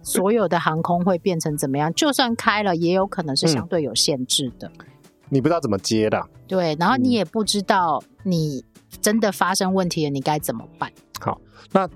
[0.03, 1.93] 所有的航空会变成怎么样？
[1.95, 4.71] 就算开了，也有可能是相对有限制的。
[4.79, 4.87] 嗯、
[5.29, 6.23] 你不知道怎么接的。
[6.47, 8.65] 对，然后你也不知道你
[9.01, 10.91] 真的发生问题了，你该怎么办？
[11.21, 11.39] 好，
[11.73, 11.89] 那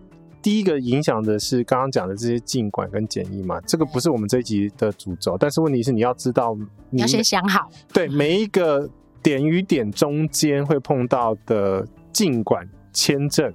[0.42, 6.54] 第一个影响的是刚刚讲的这些进管跟检疫嘛，这个不是我们这一集的主轴，但是问题是你要知道
[6.90, 7.68] 你，你要先想好。
[7.92, 8.88] 对，每一个
[9.22, 13.52] 点与点中间会碰到的进管签证。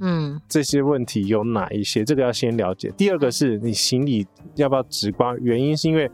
[0.00, 2.04] 嗯，这些问题有哪一些？
[2.04, 2.92] 这个要先了解。
[2.96, 4.26] 第二个是你行李
[4.56, 5.36] 要不要直挂？
[5.36, 6.10] 原因是因为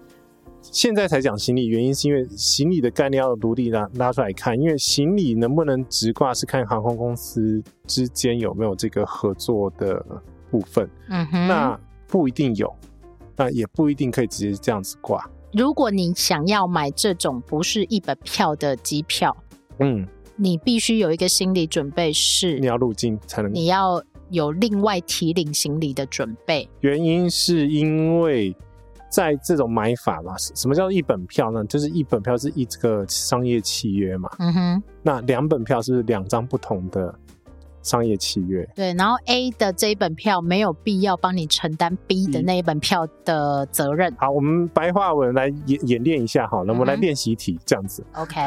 [0.60, 10.04] 现在才讲行李，原因是因为行李的概念要独立拉拉出来看，因为行李能不能直挂是看航空公司之间有没有这个合作的
[10.50, 10.88] 部分。
[11.08, 12.70] 嗯哼，那不一定有，
[13.36, 15.24] 那也不一定可以直接这样子挂。
[15.52, 19.36] 如果你想要买这种不是一本票的机票，
[19.78, 20.06] 嗯，
[20.40, 23.52] 你必须有一个心理准备是，你要入境才能。
[23.52, 26.66] 你要有另外提领行李的准备。
[26.80, 28.56] 原因是因为
[29.10, 31.62] 在这种买法嘛，什么叫一本票呢？
[31.66, 34.30] 就是一本票是一这个商业契约嘛。
[34.38, 37.14] 嗯哼，那两本票是两张不同的。
[37.82, 44.14] 商业契约对，然后 A 的这一本票没有必要帮你承担 B 的那一本票的责任。
[44.18, 48.04] 好，我们白话文来演演练一下哈，那我们来练习题这样子。
[48.14, 48.40] OK，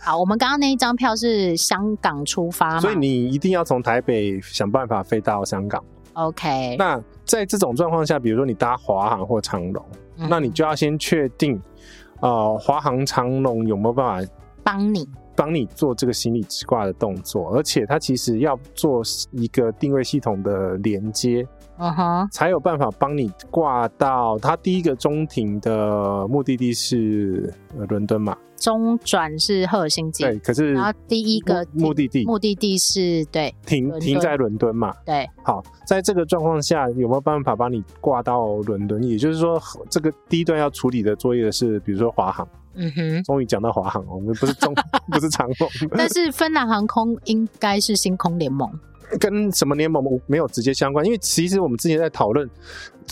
[0.00, 5.82] 好，我们刚刚那一张票是香港出发，所以你一定要从台北想办法飞到香港。
[6.12, 9.84] OK，那在这种状况下，比如说你搭华航或长龙，
[10.16, 11.60] 嗯，那你就要先确定，
[12.20, 15.08] 呃，华航、长龙有没有办法帮你。
[15.38, 21.46] 帮你做这个行李直挂的动作，而且它其实要做一个定位系统的连接，
[21.78, 27.54] 嗯哼，才有办法帮你挂到它第一个中停的目的地是
[27.88, 28.36] 伦敦嘛？
[28.56, 34.92] 中转是赫尔辛基，对，可是然后第一个目的地目的地是对停停在伦敦嘛？
[35.06, 39.00] 对，好，在这个状况下有没有办法帮你挂到伦敦？
[39.04, 42.48] 也就是说，这个第一段要处理的作业是，比如说华航。
[42.78, 44.72] 嗯哼，终于讲到华航，我们不是中，
[45.10, 45.68] 不是长荣。
[45.96, 48.70] 但是芬兰航空应该是星空联盟，
[49.18, 51.04] 跟什么联盟没有直接相关。
[51.04, 52.48] 因为其实我们之前在讨论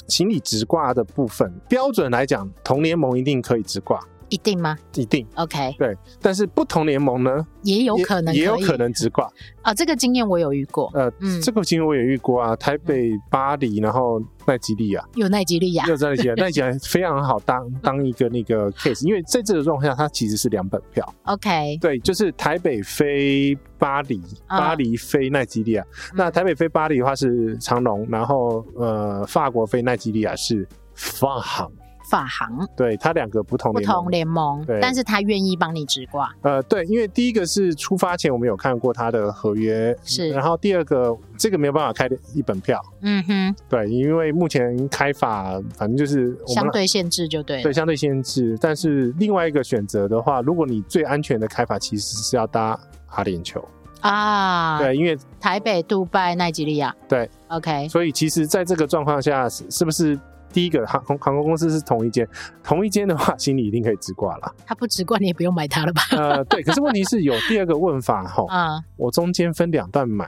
[0.06, 4.00] 行李直挂的部分，标准来讲，同联盟一定可以直挂。
[4.28, 4.76] 一定吗？
[4.94, 5.26] 一定。
[5.34, 5.74] OK。
[5.78, 9.30] 对，但是不同联盟呢，也有可能可，也有可能直挂
[9.62, 9.72] 啊。
[9.72, 10.90] 这个经验我有遇过。
[10.94, 12.56] 呃，嗯、这个经验我也遇过啊。
[12.56, 21.14] 台北、巴黎，然后奈吉利亚，有奈吉利亚，有奈及利亚， 奈及利亚非常好当当一个那个 case，因为在这个状况下，它其实是两本票。
[21.24, 21.78] OK。
[21.80, 25.84] 对，就是台北飞巴黎，巴黎飞奈吉利亚。
[26.14, 31.70] 那台北飞巴黎的话是长龙，然后呃，法国飞奈吉利亚是法航。
[32.08, 36.32] 法航，对，它两个不同不同联盟，对，但是他愿意帮你直挂。
[36.42, 48.56] 呃，对，因为第一个是出发前我们有看过他的合约，是，然后第二个这个没有办法开一本票，嗯哼，对，因为目前开法反正就是相对限制就对，对，相对限制。
[48.60, 53.62] 但是另外一个选择的话，如果你最安全的开法其实是要搭阿联酋。
[54.00, 60.16] 啊，对，因为台北、杜拜、奈及利亚，对，OK，所以其实在这个状况下是是不是？
[60.52, 62.26] 第一个航空航空公司是同一间，
[62.62, 64.54] 同一间的话， 心里一定可以直挂了。
[64.64, 66.02] 他不直挂，你也不用买它了吧？
[66.12, 66.62] 呃，对。
[66.62, 70.26] 可是问题是有第二个问法哈，啊、嗯，我中间分两段买，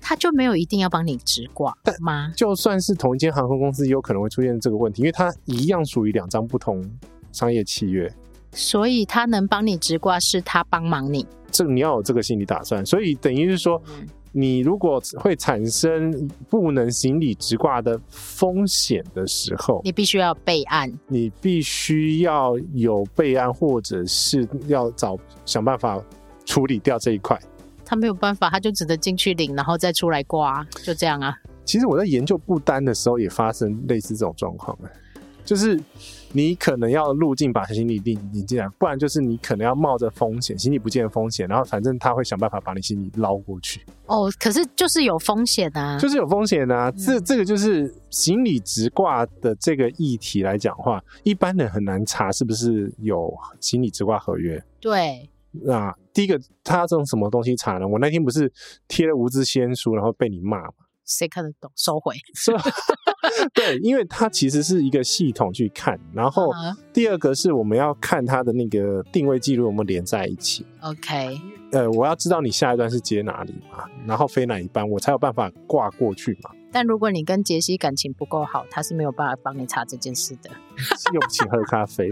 [0.00, 2.32] 他就没有一定要帮你直挂吗？
[2.36, 6.84] 就算是同一间航空公司，也有可能会出现这个问题，因为它一样属于两张不同
[7.30, 8.12] 商业契约，
[8.52, 11.24] 所以他能帮你直挂，是他帮忙你。
[11.52, 13.80] 这你要有这个心理打算，所以等于是说。
[14.32, 20.92] 嗯你如果会产生不能行李直挂的风险的时候，你必须要备案。
[21.08, 26.00] 你必须要有备案，或者是要找想办法
[26.44, 27.36] 处理掉这一块。
[27.84, 31.36] 他没有办法，他就只能进去领，然后再出来挂，就这样啊。
[31.64, 34.78] 其实我在研究不丹的时候，也发生类似这种状况。
[35.50, 35.76] 就是
[36.30, 43.80] 你可能要入境把行李领领进来，不然就是你可能要冒着风险，行李不见的风险，然后反正他会想办法把你行李捞过去。
[44.06, 46.88] 哦，可是就是有风险啊，就是有风险啊。
[46.92, 54.62] 这、嗯、这个就是行李直挂的这个议题来讲的话，一般人很难查是不是有行李直挂合约。
[54.78, 57.88] 对，那第一个他要用什么东西查呢？
[57.88, 58.52] 我那天不是
[58.86, 60.72] 贴了无知先书，然后被你骂吗？
[61.10, 61.70] 谁看得懂？
[61.76, 62.62] 收回是吧？
[63.52, 66.50] 对，因为它其实是一个系统去看，然后
[66.92, 70.64] 第二个是我们要看它的那个定位记录有没有连在一起。
[70.80, 71.40] OK，
[71.72, 76.50] 呃，我要知道你下一段是接哪里嘛，然后飞哪一班，我才有办法挂过去嘛。
[76.72, 80.50] 但如果你跟杰西感情不够好，他是没有办法帮你查这件事的。
[81.12, 82.10] 又不请喝咖啡。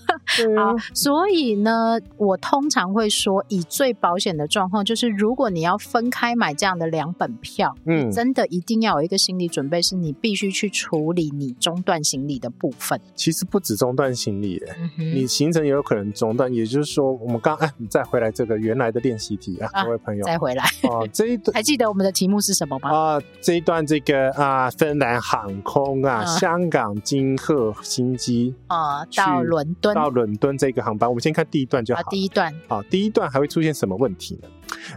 [0.56, 13.00] 好，所以呢，我通常会说，以最保险的状况，就是如果你要分开买这样的两本票，嗯，真的一定要有一个心理准备，是你必须去处理你中断行李的部分。
[13.14, 14.62] 其实不止中断行李，
[14.98, 16.52] 嗯，你行程也有可能中断。
[16.52, 22.90] 也就是说，我们刚哎，你再回来这个原来的练习题啊，啊，各位朋友，再回来哦，这一 段还记得我们的题目是什么吗？
[22.90, 32.02] 啊，这一段这个啊，芬兰航空啊，嗯、香港金鹤新机啊，到伦敦，到伦敦这个航班，我们先看第一段就好。
[32.10, 34.48] 第一段，好，第一段还会出现什么问题呢？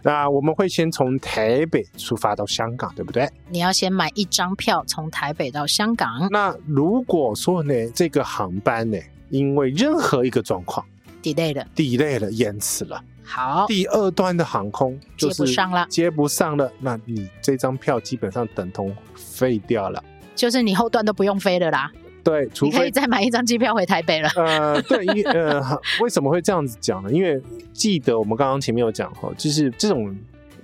[0.03, 3.30] 那我们会先从台北出发到香港，对不对？
[3.47, 6.28] 你要先买一张票从台北到香港。
[6.30, 8.97] 那如果说呢，这个航班呢
[9.30, 10.86] 因为任何一个状况
[11.24, 13.01] delay 了，delay 了，延迟了。
[13.24, 20.03] 好，第二段的航空就是接不上了，接不上了，那你这张票基本上等同废掉了，
[20.36, 21.91] 就是你后段都不用飞了啦。
[22.24, 24.30] 对，除非你可以再买一张机票回台北了。
[24.36, 25.61] 呃，对，因呃，
[26.01, 27.11] 为什么会这样子讲呢？
[27.11, 27.41] 因为
[27.74, 30.15] 记得我们刚刚前面有讲哈，就是这种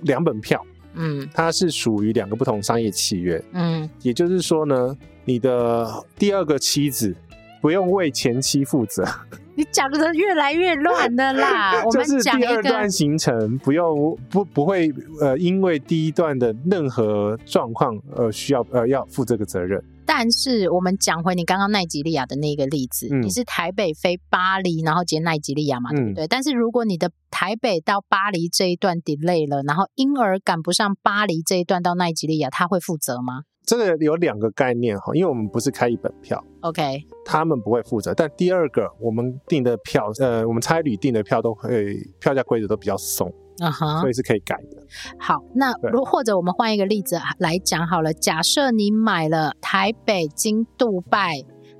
[0.02, 7.14] 两本票，嗯，它是属于两个不同商业契约，嗯，也就是说呢，你的第二个妻子
[7.60, 9.04] 不用为前妻负责。
[9.58, 11.72] 你讲的越来越乱了啦！
[11.82, 19.82] 我们讲就是第二段行程不用不不会呃，因为第一段的任何状况而需要呃要负这个责任。
[20.06, 26.24] 但是我们讲回你刚刚奈及利亚的那个例子，嗯、你是台北飞巴黎，然后接奈及利亚嘛，对不对？
[26.24, 33.42] 嗯、但是如果你的台北到巴黎这一段 delay 了，然后因而赶不上巴黎这一段到奈及利亚，他会负责吗？
[33.66, 38.14] 这个有两个概念哈，因为我们不是开一本票，OK，他们不会负责。
[38.14, 43.28] 但第二个，我们订的票，呃，我们差旅订的票都会票价规则都比较松，
[43.60, 44.82] 啊哈，所以是可以改的。
[45.18, 51.34] 好，那如或者我们换一个例子来讲好了，假设你买了台北经杜拜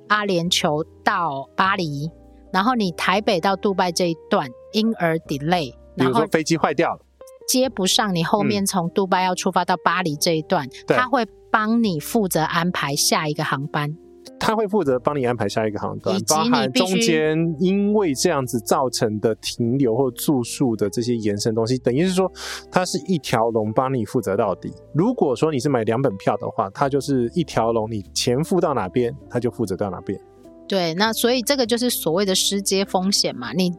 [0.09, 2.11] 阿联酋到巴黎，
[2.53, 7.01] 然后你台北到杜拜这一段因而 delay，比如说飞机坏掉了，
[7.49, 11.27] 接不上你后面从杜拜要出发到巴黎这一段，嗯、他会。
[11.49, 13.97] 帮你负责安排下一个航班，
[14.39, 22.31] 他会负责帮你安排下一个航段，包含中间因为这样子造成的停留或住宿的这些延伸东西，等于是说，
[22.71, 24.73] 它是一条龙帮你负责到底。
[24.95, 30.21] 如果说你是买两本票的话，它就是一条龙，你钱付到哪边，它就负责到哪边。
[30.69, 33.73] 对，那所以这个就是所谓的失接风险嘛，你。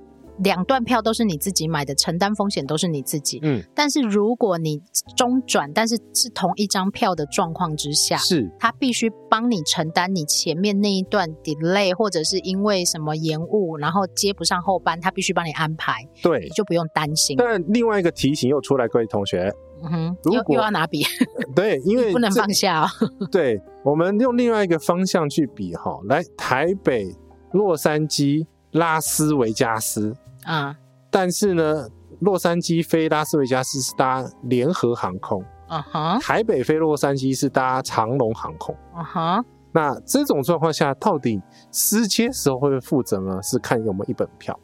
[0.43, 3.39] 两段票都是你自己买的，承担风险都是你自己。
[3.41, 4.81] 嗯，但是如果你
[5.15, 15.93] 中转，但是是同一张票的状况之下，是他必须帮你承担你前面那一段 delay，或者是因为什么延误，然后接不上后班，他必须帮你安排。
[16.21, 17.35] 对，你就不用担心。
[17.37, 19.51] 但另外一个提醒又出来，各位同学，
[19.83, 21.03] 嗯哼，如果又，又要拿笔，
[21.55, 22.87] 对，因为 不能放下哦。
[23.31, 27.07] 对，我们用另外一个方向去比哈，来台北、
[27.51, 30.15] 洛杉矶、拉斯维加斯。
[30.47, 30.75] 啊，
[31.11, 31.87] 但是呢，
[32.21, 39.45] 洛杉矶飞拉斯维加斯是搭联合航空，啊哈，台北飞洛杉矶是搭长龙航空，啊哈。
[39.73, 41.39] 那这种状况下，到底
[41.71, 43.39] 失接时候会不会负责呢？
[43.43, 44.57] 是看有没有一本票。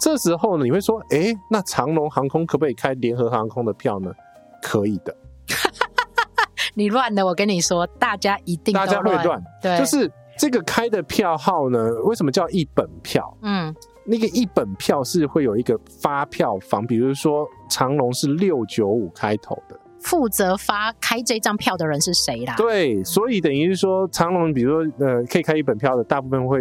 [0.00, 4.10] 这时候呢，你会说，哎，那长龙航空可不可以开联合航空的票呢？
[4.62, 5.14] 可以的。
[6.74, 13.36] 你乱的，我跟你说，大家一定大家会乱，对，就是这个开的票号呢，为什么叫一本票？
[13.42, 13.72] 嗯。
[14.06, 22.54] 那个一本票是会有一个发票房，比如说长龙是六九五开头的，负责发开这张票的人是谁啦？
[22.56, 26.60] 对，所以等于是说长龙，比如说呃，可以开一本票的，大部分会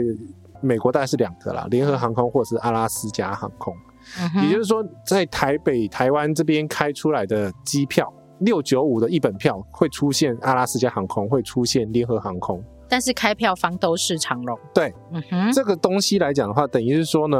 [0.62, 3.76] 美国大概是两个啦，联合航空或者是阿拉斯加航空，
[4.20, 12.64] 嗯、哼也就是说在台北、台湾这边开出来的机票六九五的一本票会出现阿拉斯加航空，会出现联合航空。
[12.88, 17.38] 但是开票方都是长荣，对，嗯哼，这个东西来讲的话，等于是说呢，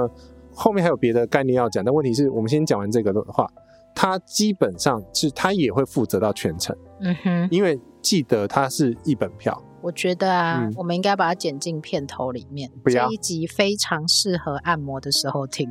[0.54, 3.48] 后面还有别的概念要讲，但问题是我们先讲完这个的话，
[3.94, 9.62] 他基本上是他也会负责到全程，嗯哼，因为记得它是一本票。
[9.82, 15.70] 我觉得啊，嗯、我们应该把它剪进片头里面，不要，这一集非常适合按摩的时候听。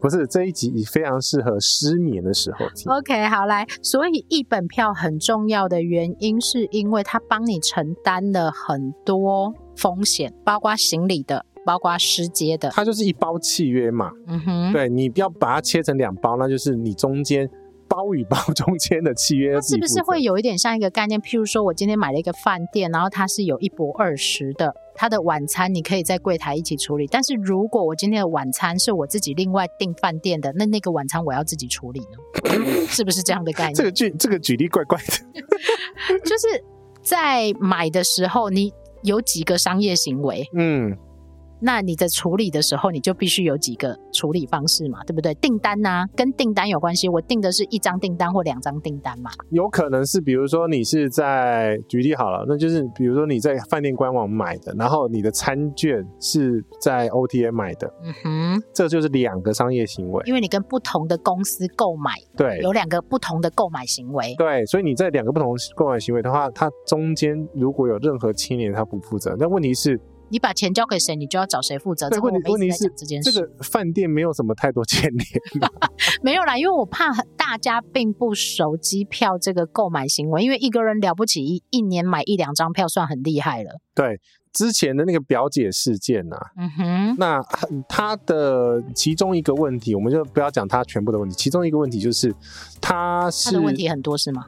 [0.00, 2.90] 不是这一集非常适合失眠的时候听。
[2.92, 12.70] OK，好来，所以一本票很重要的原因，是因为它帮你承担了很多风险，包括行李的，包括失接的。
[12.70, 14.10] 它就是一包契约嘛。
[14.26, 17.48] 嗯哼，对，你不要把它切成两包，那就是你中间。
[17.86, 21.20] 包与包中间的契约，是不是会有一点像一个概念？
[21.20, 27.06] 譬如说，我今天买了一个饭店，然后它是有一泊二十的，它的晚餐你可以在柜台一起处理。
[27.06, 32.86] 但是如果我今天的晚餐是我自己另外订饭店的，那那个晚餐我要自己处理呢？
[32.88, 33.74] 是不是这样的概念？
[33.74, 36.64] 这个举这个举例怪怪的， 就是
[37.02, 38.72] 在买的时候，你
[39.02, 40.48] 有几个商业行为？
[40.56, 40.96] 嗯。
[41.64, 45.32] 那你在处理的时候，你就必须有几个处理方式嘛，对不对？
[45.36, 47.08] 订单呢、啊，跟订单有关系。
[47.08, 49.30] 我订的是一张订单或两张订单嘛？
[49.48, 60.22] 有可能是，比如说你是在举例好了，那就是比如说你在饭店官网买的，然后你的餐券是在 OTA 买的，嗯哼，这就是两个商业行为。
[60.26, 69.34] 因为你跟不同的公司购买，对，有两个不同的购买行为，对，所以你在两个不同购买行为的话，它中间如果有任何牵连，它不负责。
[69.38, 69.98] 那问题是。
[70.28, 72.08] 你把钱交给谁，你就要找谁负责。
[72.08, 75.24] 对，问题问题是这件事，这个饭店没有什么太多牵连。
[76.22, 83.80] 没有啦，因为我怕大家并不熟机票这个购买行为，因为一个人了不起一一年买一两张票算很厉害了。
[83.94, 84.20] 对，
[84.52, 87.40] 之前的那个表姐事件呐、啊，嗯哼，那
[87.88, 92.34] 他的其中一个问题，我们就不要讲他全部的问题，其中一个问题就是
[92.80, 94.46] 他是他的问题很多是吗？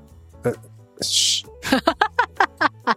[0.99, 2.94] 呃，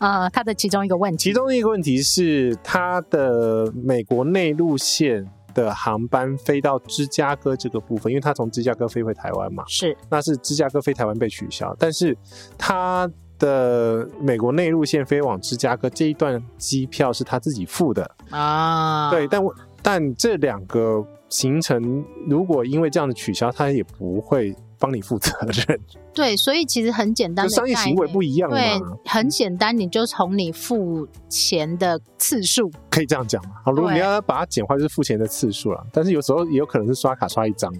[0.22, 12.16] 呃，他的其中一个问题，其中一个问题是他的美国内陆线的航班飞到芝加哥这个部分，因为他从芝加哥飞回台湾嘛，是，那是芝加哥飞台湾被取消，但是
[12.56, 18.08] 他的美国内陆线飞往芝加哥这一段机票是他自己付的。
[18.30, 24.54] 啊，对，但我但这两个行程如果因为这样的取消，他也不会。
[24.78, 25.32] 帮你负责
[25.66, 25.80] 任，
[26.14, 33.52] 对，所以其实很简单的商业行为不一样嘛，对，很简单，你就从你付钱的次数，可以这样讲嘛。
[33.64, 35.84] 好，如果你要把它简化，就是付钱的次数了。
[35.92, 37.72] 但是有时候也有可能是刷卡刷一张，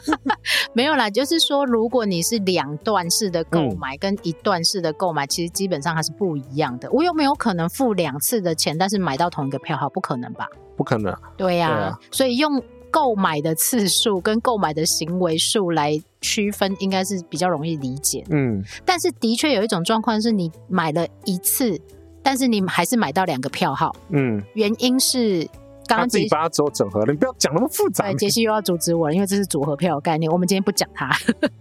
[0.74, 6.90] 没有啦，就是说，如果你是两段式的购买跟一段式的购买，嗯，其实基本上它是不一样的。
[6.92, 9.88] 我有没有可能付两次的钱，但是买到同一个票号？
[9.88, 10.48] 不可能吧？
[10.76, 11.14] 不可能。
[11.36, 12.62] 对呀，啊，对啊，所以用。
[12.94, 18.22] 购买的次数跟购买的行为数来区分，应该是比较容易理解。
[18.30, 21.76] 嗯，但是的确有一种状况是你买了一次，
[22.22, 23.92] 但是你还是买到两个票号。
[24.10, 25.44] 嗯，原因是
[25.88, 28.04] 刚刚自己把它做整合了，你不要讲那么复杂。
[28.12, 31.10] 对，杰西又要阻止我了，因为这是组合票的概念，我们今天不讲它。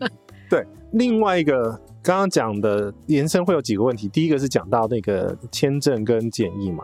[0.48, 1.72] 对，另外一个
[2.04, 6.84] 刚刚讲的延伸会有几个问题，第一个是讲到那个签证跟检疫嘛。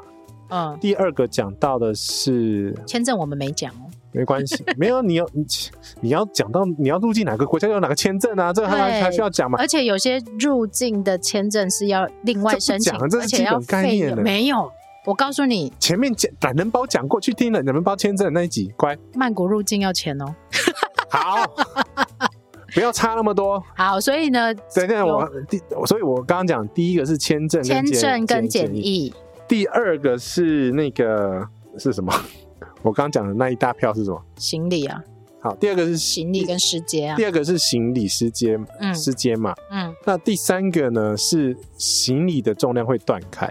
[0.50, 3.86] 嗯，第二个讲到的是签证，我们没讲哦。
[4.12, 5.46] 没关系，没有你要你
[6.02, 8.52] 你要讲到你要入境哪个国家有哪个签证啊？
[8.52, 9.58] 这个还还需要讲吗？
[9.60, 14.22] 而且有些入境的签证是要另外申请，这是基本概念的。
[14.22, 14.72] 没有，
[15.06, 18.98] 我告诉你，前面讲懒人包讲过去听了懒人包签证那一集，乖。
[19.14, 20.26] 曼谷入境要钱哦。
[21.10, 21.44] 好，
[22.74, 23.64] 不要差那么多。
[23.76, 29.14] 好，所以呢，等一下我第，所以我刚刚讲第一个是签证，签证跟检疫，
[29.48, 31.48] 第二个是那个
[31.78, 32.12] 是什么？
[32.90, 34.20] 我刚刚讲的那一大票是什么？
[34.38, 35.00] 行李啊。
[35.40, 37.16] 好，第二个是行李跟时间啊。
[37.16, 39.94] 第二个是行李时间，嗯，时间嘛，嗯。
[40.04, 43.48] 那第三个呢是行李的重量会断开。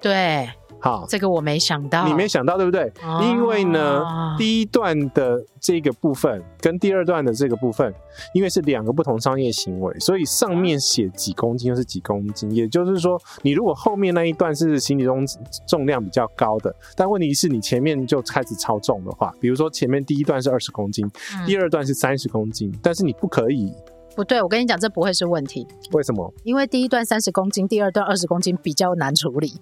[0.00, 0.48] 对。
[0.84, 2.92] 好，这个我没想到，你没想到对不对？
[3.02, 4.04] 哦、因为呢，
[4.36, 7.90] 第一段的这个部分跟第二段的这个部分，
[8.34, 12.50] 因为是两个不同商业行为，所以上面写几公斤就是几公斤。
[12.50, 15.26] 也就是说，你如果后面那一段是行李中
[15.66, 23.72] 重量比较高的，但问题是你前面就开始超重的话，比如说前面第一段是二十公斤，嗯、第二段是三十公斤，但是你不可以。
[24.14, 25.66] 不对，我跟你讲，这不会是问题。
[25.92, 26.32] 为什么？
[26.42, 29.52] 因为第一段三十公斤，第二段二十公斤比较难处理。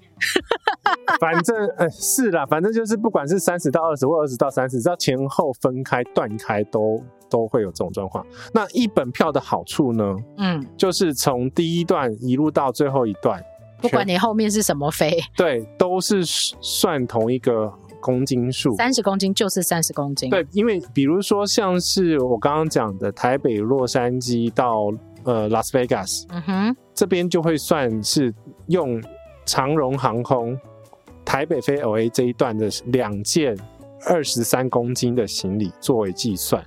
[1.20, 8.24] 反正呃是啦，反正就是不管是三十到二十或二十到三十，只要前后分开断开都都会有这种状况。
[8.52, 10.16] 那一本票的好处呢？
[10.38, 13.42] 嗯，就是从第一段一路到最后一段，
[13.80, 17.72] 不管你后面是什么飞，对，都是算同一个。
[18.02, 20.28] 公斤数三十公斤就是三十公斤。
[20.28, 24.92] 对，因为比如说像是我刚刚讲的台北洛杉矶到
[25.24, 28.34] 呃拉斯维加斯，嗯哼，这边就会算是
[28.66, 29.02] 用
[29.46, 30.58] 长荣航空
[31.24, 33.56] 台北飞 LA 这一段的两件
[34.06, 36.62] 二十三公斤的行李作为计算，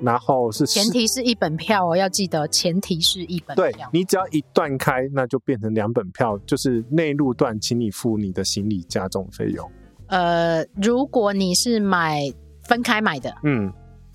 [0.00, 3.64] 然后是前提是一本票哦，要记得前提是一本票。
[3.64, 9.66] 对，你只要一断开，那就变成两本票，就是内陆段，请你付你的行李加重费用。
[10.08, 12.22] 呃，如果你是买
[12.66, 13.72] 分开买的，嗯，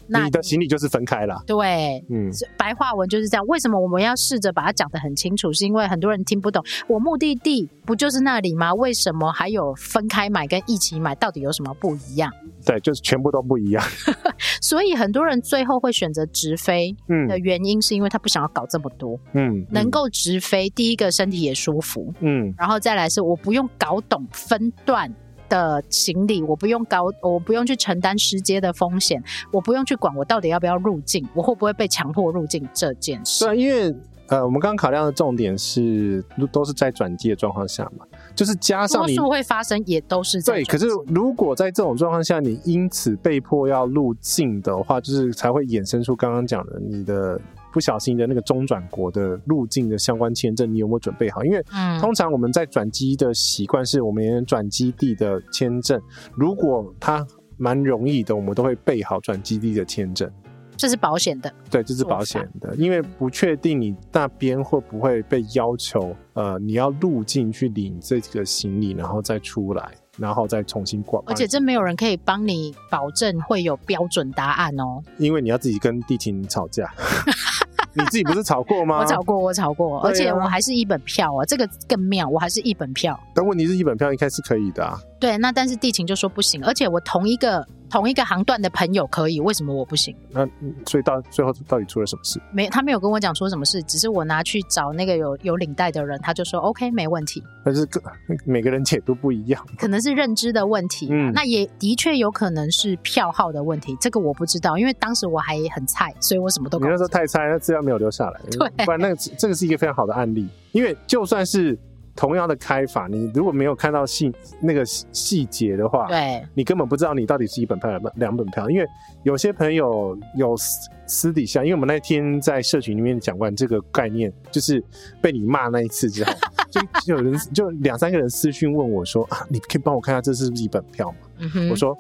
[0.07, 1.41] 那你，的行李就是分开了。
[1.47, 3.45] 对，嗯，白话文就是这样。
[3.47, 5.51] 为什么我们要试着把它讲得很清楚？
[5.53, 6.63] 是因为很多人听不懂。
[6.87, 8.73] 我目的地不就是那里吗？
[8.73, 11.15] 为什么还有分开买跟一起买？
[11.15, 12.31] 到底有什么不一样？
[12.65, 13.83] 对，就是全部都不一样。
[14.61, 25.13] 所以很多人最后会选择直飞，嗯，的原因是因为他不想要搞这么多，嗯，嗯，能够直飞，第一个身体也舒服，嗯，然后再来是我不用搞懂分段。
[25.53, 33.45] 的行李，我不用高，我不用去承担失接的风险，我不用去管我到底要不要入境，我会不会被强迫入境这件事。
[33.45, 33.95] 对，因为
[34.29, 40.63] 呃，我们刚刚考量的重点是都是在转机的状况下嘛，就是加上你多数会发生，也都是在对。
[40.63, 47.39] 可是如果在这种状况下，你因此被迫要入境的话，就是才会衍生出刚刚讲的你的。
[47.74, 51.43] 不小心的那个中转国的入境的相关签证，你有没有准备好？
[51.43, 51.61] 因为
[51.99, 55.99] 通常我们在转机的习惯是，我们连转基地的签证，
[56.36, 57.26] 如果它
[57.57, 60.32] 蛮容易的，我们都会备好转基地的签证。
[60.76, 71.21] 这是保险的，对，这是保险的，因为不确定你那边会不会被要求，呃，你要入境去领这个行李，然后再出来，然后再重新挂。
[71.28, 76.91] 而且这没有人可以帮你保证会有标准答案哦，因为你要自己跟地勤吵架。
[77.93, 78.99] 你自己不是炒过吗？
[79.01, 83.19] 我炒过，我炒过，啊而且我还是一本票啊，这个更妙，我还是一本票。
[83.33, 84.99] 但问题是一本票应该是可以的啊。
[85.19, 90.15] 对，那但是地勤就说不行，而且我同一个同一个航段的朋友可以，为什么我不行？
[90.31, 90.43] 那
[90.87, 92.41] 所以到最后到底出了什么事？
[92.51, 98.01] 没，他没有跟我讲出什么事，只是我拿去找那个有有领带的人，他就说 OK 没问题，但是个
[98.45, 99.63] 每个人解读不一样。
[99.77, 108.41] 可能是认知的问题，嗯那也的确有可能是票号的问题，这个我不知道，因为当时我还很菜，所以我什么都你搞不清那时候太菜，那资料没有留下来。
[108.49, 111.77] 对不然那个这个是一个非常好的案例，因为就算是
[112.16, 118.88] 同样的开法，你如果没有看到细那个细细节的话，对，你根本不知道你到底是一本票两本两本票，因为
[119.24, 124.84] 有些朋友有私私底下，因为我们那天在社群里面讲完这个概念，就是
[125.22, 126.32] 被你骂那一次之后，
[126.70, 131.18] 就就有人就两三个人私讯问我说啊，你可以帮我看一下这是不是一本票吗？
[131.39, 131.97] 嗯哼，我说。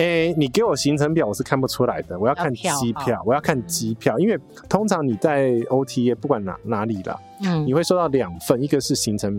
[0.00, 2.18] 哎、欸，你给我行程表，我是看不出来的。
[2.18, 7.66] 我要看机要票我要看机票，因为通常你在 OTA 不管哪哪里啦，嗯。
[7.66, 9.38] 你会收到两份，一个是行程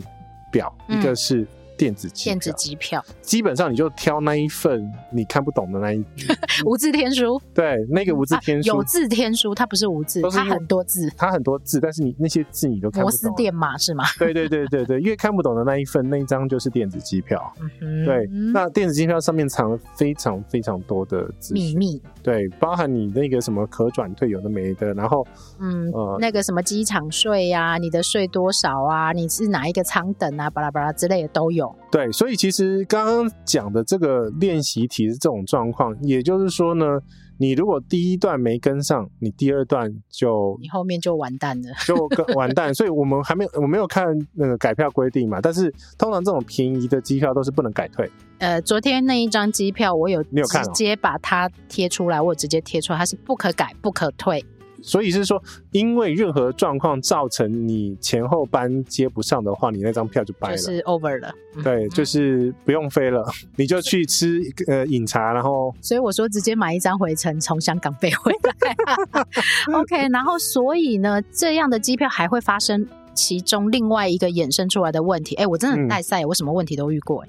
[0.51, 0.99] 表，嗯。
[0.99, 1.47] 一个是
[1.82, 2.07] 电子。
[2.13, 6.05] 电子机票，基本上你就挑那一份你看不懂的那一，
[6.65, 13.09] 无字天书，对，那个无字天书，啊有字天书，它不是无字，它很多字，它很多字，但是你那些字你都看不懂。
[13.09, 14.03] 摩斯电码是吗？
[14.19, 17.41] 对对对对对，因为看不懂的那一份那一张就是电子机票。
[17.82, 25.25] 嗯对，那电子机票上面藏了非常非常多的秘密，对，包含你那个什么可转退有的没的，然后
[25.59, 29.11] 嗯，呃那个什么机场税呀，你的税多少啊？
[29.13, 30.49] 你是哪一个舱等啊？
[30.49, 31.70] 巴拉巴拉之类的都有。
[31.91, 36.86] 对，所以其实刚刚讲的这个练习题是这种状况，也就是说呢，
[37.38, 41.69] 你如果第一段没跟上，你第二段就你后面就完蛋了。
[41.86, 42.74] 就跟完蛋。
[42.74, 48.09] 所以我们还没有我没有看那个改票规定嘛，但是通常这种便宜的机票都是不能改退。
[48.39, 54.43] 呃，昨天那一张机票我有你有看哦直接把它贴出来，我直接贴出来，它是不可改、不可退。
[54.82, 60.57] 所以是说，因为任何状况造成你前后班接不上的话，你那张票就掰了。
[60.57, 61.29] 就是 over 了。
[61.55, 63.25] 嗯对，就是不用飞了，
[63.57, 68.55] 你就去吃呃饮茶，然后所以我说直接买一张回程，从香港飞回来。
[69.75, 75.36] OK，然后所以呢，这样的机票还会发生其中另外一个衍生出来的问题。
[75.36, 77.21] 哎，我真的很带赛，我什么问题都遇过。
[77.21, 77.27] 哎，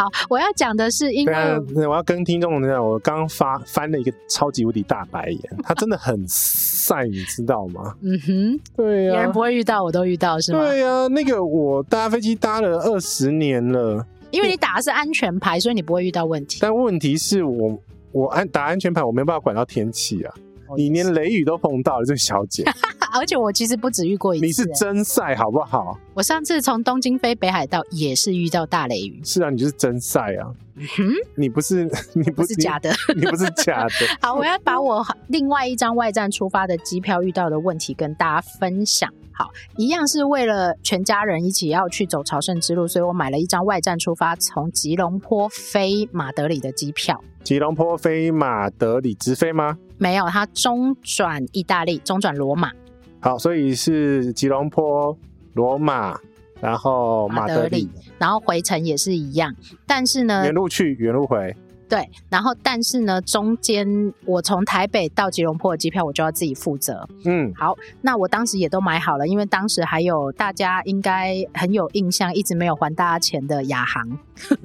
[0.00, 7.94] 好，我要讲的是，因为啊，我要跟听众讲，我刚刚发翻了一个超级无敌大白眼，他真的很晒，你知道吗？
[8.00, 10.60] 嗯哼，对呀、别人不会遇到，我都遇到是吗？
[10.60, 16.60] 对呀、那个我搭飞机搭了二十年了，因为你打的是安全牌，所以你不会遇到问题。
[16.62, 17.78] 但问题是我
[18.12, 20.34] 我安打安全牌，我没办法管到天气啊。
[20.76, 22.64] 你连雷雨都碰到了，这小姐，
[23.12, 24.46] 而且我其实不止遇过一次。
[24.46, 25.98] 你是真晒好不好？
[26.14, 29.20] 我上次从东京飞北海道也是遇到大雷雨。
[29.24, 30.52] 是啊，你就是真晒啊。
[30.76, 33.90] 嗯，你不是你不不是假的，你，你不是假的。
[34.22, 39.12] 好，我要把我另外一张外站出发的机票遇到的问题跟大家分享。
[39.40, 47.18] 好，一样是为了全家人一起要去走朝圣之路，所以我买了一张外站出发从吉隆坡飞马德里的机票。
[47.42, 49.78] 吉隆坡飞马德里直飞吗？
[49.96, 52.70] 没有，它中转意大利，中转罗马。
[53.18, 55.16] 好，所以是吉隆坡、
[55.54, 56.20] 罗马，
[56.60, 57.88] 然后马德里，
[58.18, 61.56] 然后回程也是一样，但是呢，原路去，原路回。
[61.90, 67.04] 对，然后但是呢，中间我从台北到吉隆坡的机票我就要自己负责。
[67.24, 74.08] 嗯，好，那我当时也都买好了，因为当时还有大家应该很有印象，一直没有还大家钱的亚航。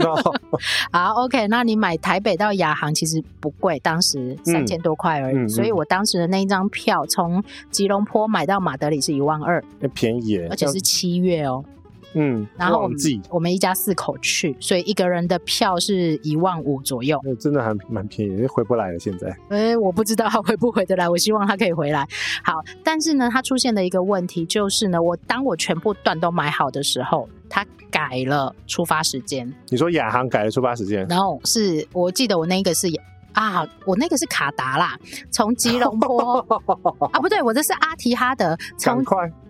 [0.94, 9.64] 好，OK，那你买台北到亚航其实不贵，当时三千多块而已，嗯嗯嗯所以我当时的那一张票从吉隆坡买到马德里是一万二，
[9.96, 11.66] 便宜耶，而且是七月哦。
[12.16, 17.20] 嗯，然后我们旺季我们一家四口去，所以一个人的票是一万五左右。
[17.24, 19.00] 那真的还蛮便宜，回不来了。
[19.00, 22.08] 现在，哎，我不知道他回不回得来，我希望他可以回来。
[22.44, 29.54] 好，但是呢，他出现的一个问题就是呢，我当我全部段都买好的时候，他改了出发时间。
[29.70, 32.88] 你说亚航改了出发时间，然后是我记得我那个是
[33.34, 34.98] 啊，我那个是卡达啦，
[35.30, 36.40] 从吉隆坡
[37.12, 39.04] 啊，不对，我这是阿提哈德，从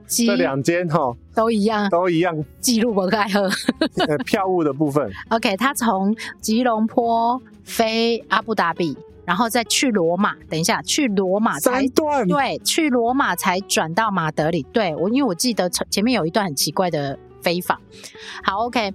[0.07, 3.49] 这两间哈都一样，都一样，记录不开喝。
[4.07, 10.35] 呃， 票务的部分 OK，他从吉隆坡飞阿布达比，然后再去罗马。
[10.49, 14.63] 等一下，去罗马才对，去罗马才转到马德里。
[14.71, 17.79] 对我，因为我记得前面有一段很奇怪的飞法。
[18.43, 18.93] 好，OK，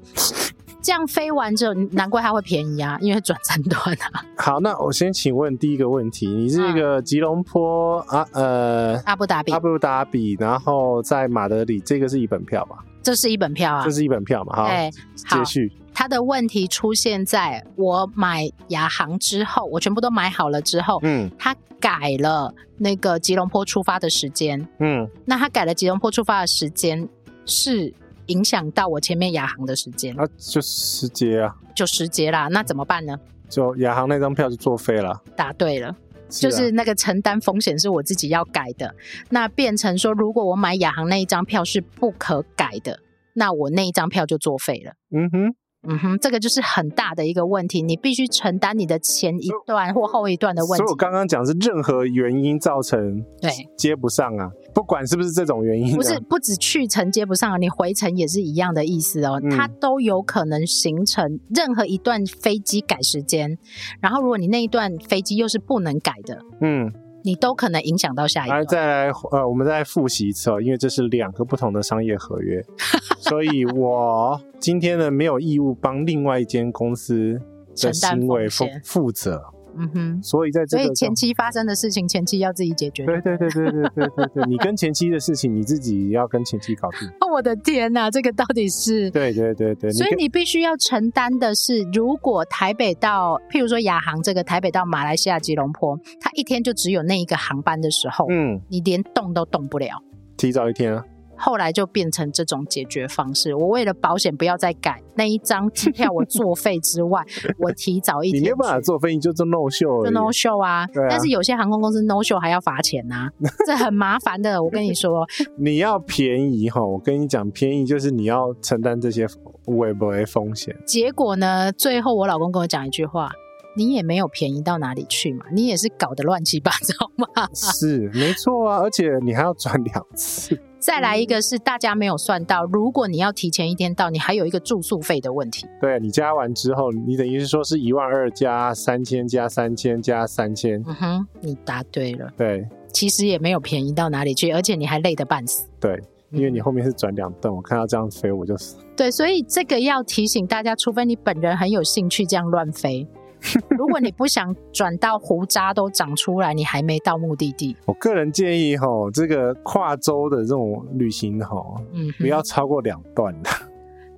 [0.83, 3.81] 这样飞完之后，难怪它会便宜啊，因为转三段
[4.13, 4.25] 啊。
[4.37, 12.77] 好，那我先请问第一个问题，你是一个吉隆坡啊呃阿布达比阿布达比，然后在马德里，这个是一本票吧？
[13.03, 14.57] 这是一本票啊，这是一本票嘛？
[14.57, 15.73] 哈，对，接续。
[15.93, 27.07] 他的问题出现在我买亚航之后，我全部都买好了之后，嗯，他改了那个吉隆坡出发的时间，嗯，那他改了吉隆坡出发的时间，
[27.45, 27.93] 是
[28.31, 33.19] 影响到我前面亚航的时间，啊，就失节啊，就失节啦，那怎么办呢？
[33.49, 35.21] 就亚航那张票就作废了。
[35.37, 35.95] 答对了，
[36.31, 38.95] 是啊，就是那个承担风险是我自己要改的，
[39.29, 43.01] 那变成说，如果我买亚航那一张票是不可改的，
[43.35, 44.93] 那我那一张票就作废了。
[45.11, 45.55] 嗯哼。
[45.83, 50.77] 嗯哼，这个就是很大的一个问题，你必须承担你的前一段或后一段的问题。
[50.77, 63.59] 所以我刚刚讲是任何原因造成对接不上啊，不管是不是这种原因，不是不止去程接不上啊，你回程也是一样的意思哦，嗯，它都有可能形成任何一段飞机改时间，
[64.01, 66.93] 然后如果你那一段飞机又是不能改的，嗯。
[67.23, 68.65] 你都可能影响到下一个。
[68.65, 72.65] 再来，呃，我们再来复习一次哦，因为这是两个不同的商业合约，
[73.21, 77.39] 所以我今天呢没有义务帮另外一间公司
[77.77, 79.39] 的行为负负责。
[79.77, 83.05] 嗯哼，所以在这个，所以前期发生的事情，前期要自己解决。
[83.07, 87.09] 对对对对对对对对， 你跟前期的事情，你自己要跟前期搞定。
[87.21, 89.11] 哦， 我的天哪，这个到底是？
[89.11, 100.03] 对对对对，所以你必须要承担的是，如果台北到，譬如说亚航这个台北到马来西亚吉隆坡，它一天就只有那一个航班的时候，嗯，你连动都动不了。
[100.37, 101.05] 提早一天啊。
[101.41, 103.55] 后来就变成这种解决方式。
[103.55, 107.25] 我为了保险不要再改那一张机票，我作废之外，
[107.59, 108.41] 我提早一天。
[108.41, 110.83] 你没有办法作废，你就做 no show，就 no show 啊。
[110.83, 113.33] 啊但是有些航空公司 no show 还要罚钱呐、啊，
[113.67, 114.63] 这很麻烦的。
[114.63, 115.27] 我跟你说，
[115.57, 119.27] 你要便宜哈，我跟你讲，便宜就是你要承担这些
[119.65, 120.77] 会不会风险。
[120.87, 123.31] 结果呢，最后我老公跟我讲一句话：
[123.77, 127.27] 你也没有便宜到哪里去嘛，你也是搞得乱七八糟嘛。
[127.55, 130.59] 是没错啊，而且你还要转两次。
[130.79, 135.67] 再来一个是大家没有算到，如果你要提前一天到，你还有一个住宿费的问题。
[135.79, 140.83] 对，你加完之后，你等于是说是一万二加三千加三千加三千。
[140.87, 142.33] 嗯哼，你答对了。
[142.37, 145.69] 对，其实也没有便宜到哪里去，而且你还累得半死。
[145.79, 148.77] 对，因为你后面是转两顿，我看到这样飞我就死。
[148.97, 153.07] 对，所以这个要提醒大家，除非你本人很有兴趣这样乱飞。
[153.71, 157.77] 如果你不想转到胡渣都长出来，你还没到目的地。
[157.87, 161.57] 我个人建议哈，这个跨州的这种旅行哈，
[161.93, 163.51] 嗯，不要超过两段的。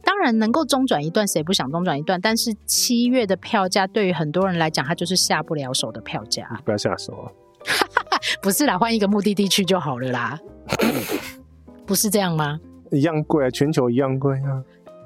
[0.04, 2.20] 当然能够中转一段，谁不想中转一段？
[2.20, 6.48] 但是七月的票价对于很多人来讲，它就是下不了手的票价。
[6.64, 7.30] 不要下手啊！
[8.42, 10.38] 不是啦，换一个目的地去就好了啦。
[11.86, 12.58] 不是这样吗？
[12.90, 14.62] 一样贵啊，全球一样贵啊。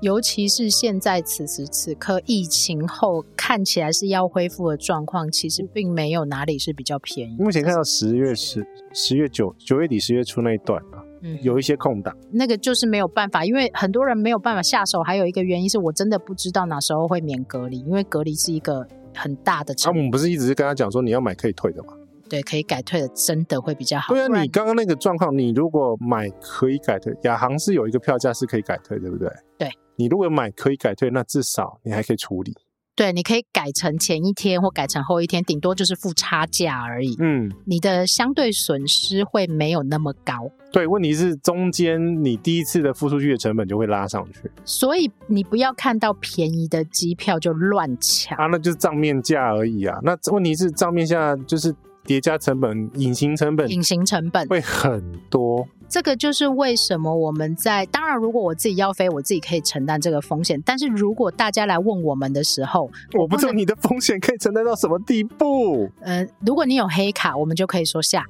[0.07, 7.37] 尤其是现在此时此刻，疫情后看起来是要恢复的状况，其实并没有哪里是比较便宜。
[7.41, 15.03] 目前看到十月十十月九九月底十月初那一段啊，嗯，有一些空档，那个就是没有办法，因为很多人没有办法下手。
[15.03, 19.75] 还有一个原因是我真的不知道哪时候会免隔离，因为隔离是一个很大的。
[19.75, 21.93] 他们不是一直是跟他讲说你要买可以退的吗？
[22.29, 24.15] 对，可以改退的，真的会比较好。
[24.15, 29.29] 对啊，你刚刚那个状况，你如果买可以改退，亚航是有一个票价是可以改退，对不对？
[29.59, 29.69] 对。
[29.97, 32.55] 你如果买可以改退，那至少你还可以处理。
[32.95, 37.15] 对，你可以改成前一天或改成后一天，顶多就是付差价而已。
[37.19, 40.51] 嗯，你的相对损失会没有那么高。
[40.73, 44.51] 对，问题是中间你第一次的付出去的成本就会拉上去。
[44.65, 49.99] 所以你不要看到便宜的机票就乱抢啊，那就是账面价而已啊。
[50.03, 51.75] 那问题是账面价就是。
[52.07, 55.67] 叠加成本、隐形成本、隐形成本会很多。
[55.89, 60.61] 这个就是为什么我们在当然，如果我自己要飞，我自己可以承担这个风险。
[60.65, 65.89] 但是如果大家来问我们的时候，我不知道你的风险可以承担到什么地步。
[66.01, 68.25] 呃，如果你有黑卡，我们就可以说下。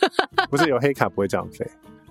[0.48, 1.66] 不是有黑卡不会这样飞。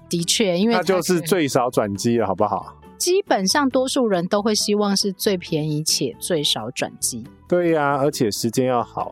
[0.07, 2.77] 的确，因为那就是最少转机了，好不好？
[2.97, 7.25] 基本上多数人都会希望是最便宜且最少转机。
[7.47, 9.11] 对呀、啊，而且时间要好。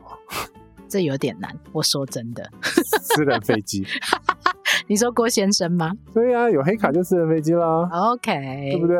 [0.90, 2.44] 这有点难，我说真的。
[2.64, 3.86] 私人飞机，
[4.88, 5.92] 你说郭先生吗？
[6.14, 7.88] 对呀、啊，有黑卡就私人飞机啦。
[7.92, 8.32] OK，
[8.72, 8.96] 对不对？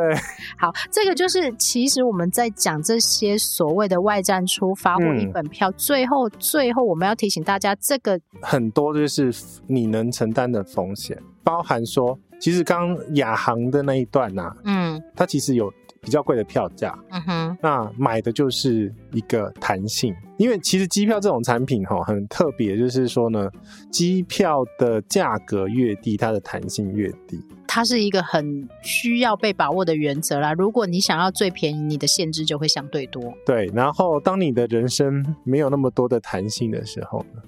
[0.56, 9.32] 好，这个就是其实我们在讲这些所谓的外站出发或一本票，嗯、最后最后我们要提醒大家，这个很多就是
[9.66, 15.72] 你能承担的风险，包含说，其实刚亚航的那一段呐、啊，嗯，它其实有。
[16.00, 23.50] 比较贵的票价，嗯哼，那买的就是一个弹性，因为其实机票这种产品哈很特别，就是说呢，
[23.90, 30.54] 机票的价格越低，它的弹性越低，它是一个很需要被把握的原则啦。
[30.54, 33.34] 如果你想要最便宜，你的限制就会相对多。
[33.44, 37.42] 对，然后当你的人生没有那么多的弹性的时候呢，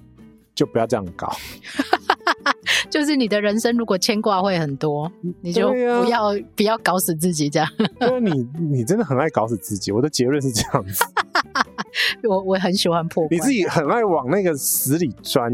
[0.53, 1.35] 就不要这样搞。
[2.89, 5.11] 就是你的人生如果牵挂会很多，
[5.41, 7.67] 你就不要、啊、不要搞死自己这样。
[8.01, 11.03] 因为你你真的很爱搞死自己，我的结论是这样子。
[12.23, 15.51] 我我很喜欢破，你自己很爱往那个死里钻。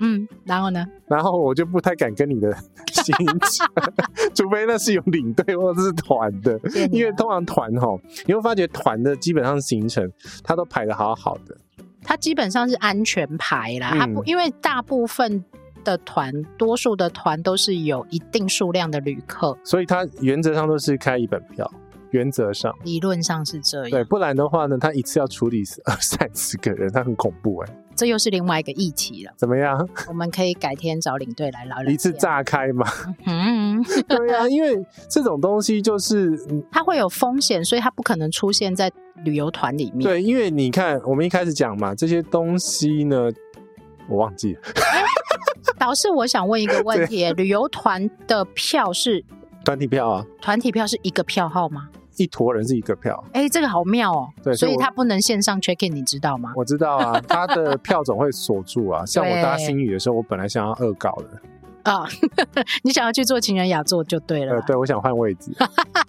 [0.00, 0.86] 嗯，然后呢？
[1.06, 2.52] 然后我就不太敢跟你的
[2.92, 3.68] 行程，
[4.34, 6.58] 除非那是有领队或者是团的，
[6.90, 10.10] 因为通常团哈，你会发觉团的基本上行程
[10.42, 11.56] 它都排的好好的，
[12.02, 15.44] 它基本上是安全排啦，它不、嗯、因为大部分
[15.84, 21.70] 的团，多数的团都是有一定数量的旅客，所以它原则上都是开一本票。
[22.10, 23.90] 原则上，理论上是这样。
[23.90, 27.76] 对，不然的话呢，他一次要处理二三十个人，他很恐怖哎。
[27.96, 29.32] 这又是另外一个议题了。
[29.36, 29.76] 怎么样？
[30.06, 31.92] 我们可以改天找领队来聊聊。
[31.92, 32.86] 一次炸开嘛？
[33.26, 34.80] 嗯，对啊，因为
[35.10, 36.38] 这种东西就是
[36.70, 38.88] 它会有风险，所以它不可能出现在
[39.24, 40.02] 旅游团里面。
[40.04, 43.28] 对，因为你看，我们一开始讲嘛，这些东西呢，
[44.08, 44.60] 我忘记了。
[45.78, 49.24] 导师，我想问一个问题：旅游团的票是
[49.64, 50.24] 团体票啊？
[50.40, 51.88] 团体票是一个票号吗？
[52.16, 54.28] 一坨人是一个票，哎、欸，这个好妙哦。
[54.42, 56.52] 对，所以他不能线上 check in，你知道吗？
[56.54, 59.04] 我知道啊， 他的票总会锁住啊。
[59.04, 62.06] 像我搭星宇的时候，我本来想要恶搞的啊，
[62.84, 64.54] 你想要去做情人雅座就对了。
[64.54, 65.52] 呃，对，我想换位置，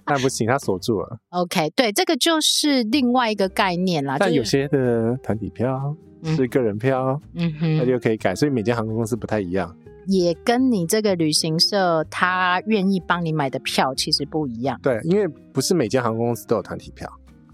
[0.06, 1.18] 但不行，他锁住了。
[1.32, 4.18] OK，对，这个就是另外一个概念啦。
[4.20, 9.76] 但有些的团体票是个人票，嗯哼，那就可以改，所以每间航空公司不太一样。
[10.07, 14.80] 也跟你这个旅行社他愿意帮你买的票其实不一样。
[14.84, 17.11] 对，因为不是每间航空公司都有团体票，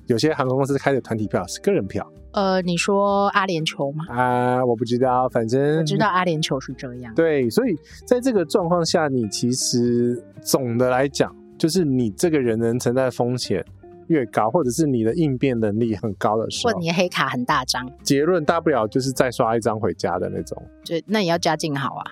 [0.08, 2.06] 有些航空公司开的团体票是个人票。
[2.34, 4.06] 呃，你说阿联酋吗？
[4.10, 7.14] 啊，我不知道，反正我知道阿联酋是这样。
[7.14, 13.66] 对，所以在这个状况下，你其实总的来讲，就是你这个人能承担的风险
[14.12, 20.62] 越高，或者是你的应变能力很高的时候，或你的黑卡很大张，结论大不了就是再刷一张回家的那种。
[20.84, 22.04] 就那也要家境好啊。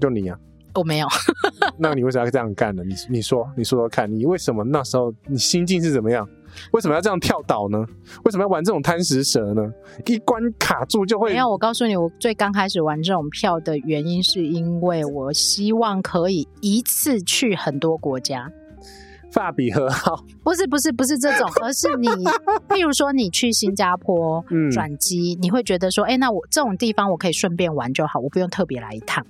[0.00, 1.06] 就你呀、啊，我没有。
[1.78, 2.82] 那你为什么要这样干呢？
[2.82, 6.28] 你你说，你说说看，你为什么那时候你心境是怎么样？
[6.72, 7.78] 为什么要这样跳岛呢？
[8.24, 9.62] 为什么要玩这种贪食蛇呢？
[10.06, 11.30] 一关卡住就会。
[11.30, 18.50] 没有，我告诉你，我最刚开始玩这种票的原因，是因为我希望可以一次去很多国家。
[19.34, 20.24] 法比和好？
[20.44, 22.08] 不是不是不是这种，而是你，
[22.70, 29.26] 譬如说你去新加坡转机，嗯、你会觉得说，哎、欸，那我这种地方我可以顺便玩就好，我不用特别来一趟。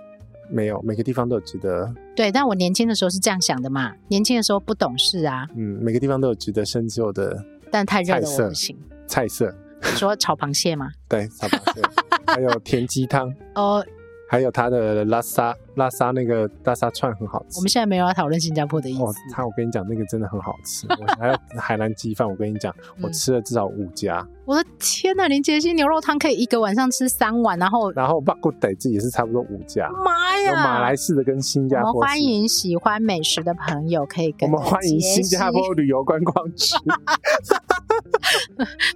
[0.51, 1.91] 没有，每个地方都有值得。
[2.15, 5.49] 对，但我年轻的时候是这样想的嘛，年轻的时候不懂事啊。
[5.57, 7.43] 嗯，每个地方都有值得深究的。
[7.71, 8.77] 但太热了，我不行。
[9.07, 9.53] 菜色，
[9.83, 10.91] 你说炒螃蟹吗？
[11.09, 11.83] 对，炒螃蟹，
[12.27, 13.35] 还有甜鸡汤。
[13.57, 13.85] 哦。
[14.29, 17.59] 还有它的拉沙拉萨那个拉沙串很好吃。
[17.59, 19.03] 我们现在没有要讨论新加坡的意思。
[19.03, 20.87] 哦，他我跟你讲，那个真的很好吃。
[20.89, 24.19] 我还有 海南鸡饭，我跟你讲，我吃了至少五家。
[24.21, 29.89] 嗯、我的天呐，林杰西牛肉汤可以一个晚上吃三碗，然后然后巴古德这也是差不多五家。
[30.05, 30.51] 妈呀！
[30.51, 31.93] 有马来式的跟新加坡。
[31.93, 36.75] 我们欢迎喜欢美食的朋友可以跟我们欢迎新加坡旅游观光局。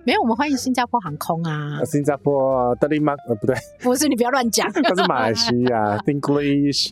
[0.05, 1.81] 没有，我们欢迎新加坡航空啊。
[1.85, 5.97] 新加坡德里马呃不对，不是你不要乱讲， 他是马来西亚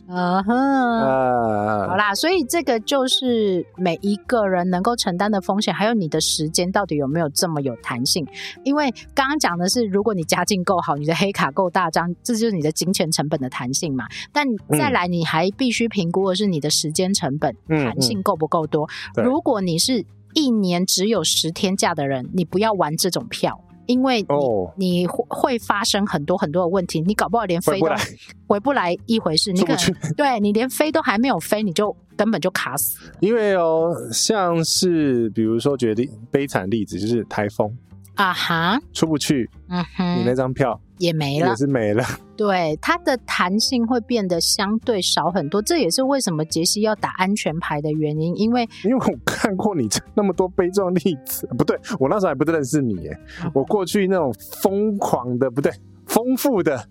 [0.07, 8.25] 嗯哼，好啦，所以这个就是每一个人能够承担的风险，还有你的时间到底有没有这么有弹性？
[8.63, 14.05] 因为刚刚讲的是，如果你家境够好，你的黑卡够大张，这就是你的金钱成本的弹性嘛。
[14.31, 18.87] 但再来，你还必须评估的是你的时间成本弹性够不够多。
[19.15, 24.69] 如果你是一年只有十天假的人，你不要玩这种票，因为你、oh.
[24.75, 28.01] 你会会发生很多很多的问题，你搞不好连飞都回不来，
[28.47, 29.51] 回不来一回事。
[29.51, 32.99] 你可能对你连飞都还没有飞，你就根本就卡死。
[33.19, 37.75] 因为哦，像是比如说举例悲惨例子，就是台风
[38.15, 40.79] 啊哈，出不去，嗯哼，你那张票。
[40.97, 42.03] 也没了，也是没了。
[42.35, 48.35] 对，它的弹性会变得相对少很多，这也是为什么杰西要打安全牌的原因。
[48.37, 53.17] 因为， 因为我看过你那么多悲壮例子，不对，我那时候还不认识你耶。
[53.43, 55.71] 嗯、我过去那种疯狂的，不对，
[56.05, 56.87] 丰富的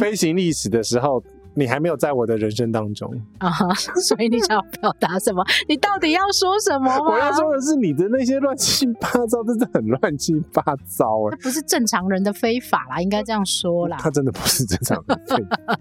[0.00, 1.22] 飞行历史的时候。
[1.54, 5.44] 你还没有在我的人生当中啊，uh huh, 所以你想要表达什么？
[5.68, 6.90] 你到底要说什么？
[7.10, 11.36] 我要说的是你的那些乱七八糟，真的很乱七八糟哎！
[11.36, 13.96] 这不是正常人的非法啦，应该这样说啦。
[14.00, 15.76] 他真的不是正常人的非法，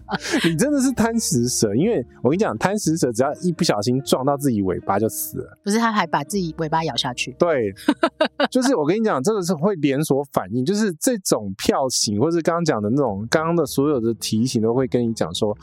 [0.50, 1.74] 你真的是贪食蛇。
[1.76, 5.58] 因为我跟你讲，贪食蛇只要一不小心撞到自己尾巴就死了。
[5.64, 7.34] 不是，他还把自己尾巴咬下去。
[7.40, 7.74] 对，
[8.52, 15.56] 就是我跟你讲，这个是会连锁反应，就是这种票型，或是刚刚讲的那种，刚刚的所有的提醒都会跟你讲说。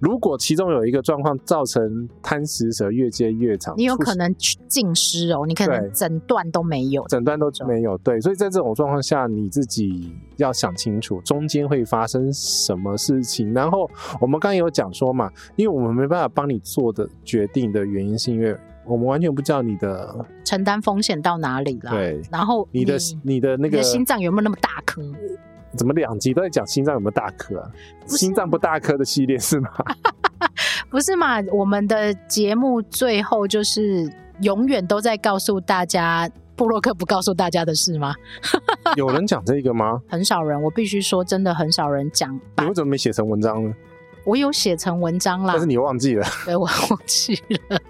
[0.00, 4.34] 如果其中有一个状况造成贪食蛇越接越长，你有可能
[4.66, 7.98] 浸湿哦，你可能整段都没有，整段都没有。
[7.98, 13.52] 对，所以在这种状况下，你自己要想清楚中间会发生什么事情。
[13.52, 13.90] 然后
[14.22, 18.56] 我们刚刚有讲说嘛，因为我们没办法帮你做的决定的原因，是因为
[18.86, 21.90] 我们完全不知道你的承担风险到哪里了。
[21.90, 25.02] 对，然后你的你的那个心脏有没有那么大颗？
[25.76, 27.70] 怎么两集都在讲心脏有没有大颗啊？
[28.06, 29.70] 心脏不大颗的系列是吗？
[30.90, 31.40] 不是嘛？
[31.52, 34.10] 我们的节目最后就是
[34.42, 38.14] 永远都在告诉大家布洛克不告诉大家的事吗？
[38.96, 40.00] 有人讲这个吗？
[40.08, 42.34] 很少人，我必须说，真的很少人讲。
[42.58, 43.72] 你为什么没写成文章呢？
[44.24, 46.26] 我有写成文章啦，但是你忘记了。
[46.44, 47.80] 对，我忘记了。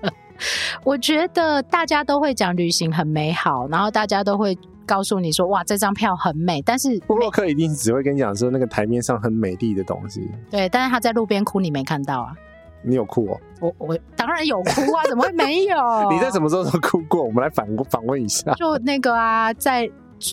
[0.85, 4.57] 我觉得大家都会讲旅行很美好，然后大家都会。
[4.87, 10.28] 告诉你说哇，这张票很美，但是布洛克一定只会跟你讲说那个台面上很美丽的东西。
[10.51, 12.33] 对，但是他在路边哭，你没看到啊？
[12.83, 13.41] 你有哭哦？
[13.61, 15.76] 我我当然有哭啊，怎么会没有？
[16.11, 17.22] 你在什么时候都哭过？
[17.22, 18.53] 我们来反访问一下。
[18.55, 19.91] 就那个啊，在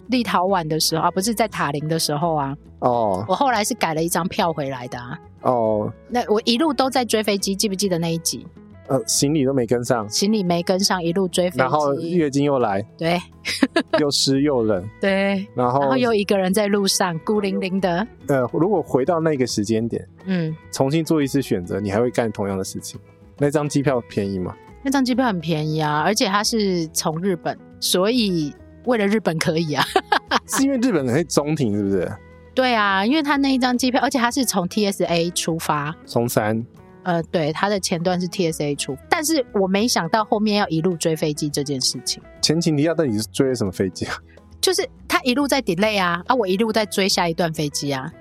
[0.07, 2.55] 立陶宛的时候啊，不是在塔林的时候啊。
[2.79, 3.25] 哦。
[3.27, 5.19] 我后来是改了一张票回来的啊。
[5.41, 5.91] 哦。
[6.09, 8.47] 那我一路都在追飞机，记不记得那一集？
[8.88, 13.19] 呃，行李都没跟上，行李没跟上，一路追飞机，然后月经又来，对，
[13.99, 18.07] 又湿又冷， 对，然后然后又一个人在路上孤零零的。
[18.27, 22.99] 呃，如果回到那个时间点，嗯，重新做一次选择，你还会干同样的事情？
[23.38, 24.55] 那张机票便宜吗？
[24.83, 28.53] 那张机票很便宜啊，而且它是从日本，所以
[28.85, 29.83] 为了日本可以啊，
[30.47, 32.09] 是因为日本可以中停是不是？
[32.55, 36.65] 对啊，因为他那一张机票，而且他是从 TSA 出发，松山。
[37.07, 42.21] 呃，对，他的前段是 TSA 出，但是我没想到后面要一路追飞机这件事情。
[42.41, 44.13] 前情提要，到底是追什么飞机啊？
[44.59, 48.11] 就是他一路在 delay 啊，啊，我一路在追下一段飞机啊，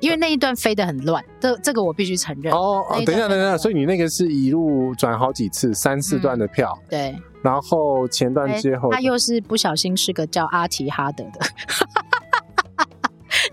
[0.00, 2.52] 因为那一段飞得很乱，这这个我必须承认。
[2.52, 11.38] 哦哦，等一下，等一下，所以你那个是一路转好几次，三四段的票，嗯、对，然后前段之后，他又是不小心是个叫阿提哈德的。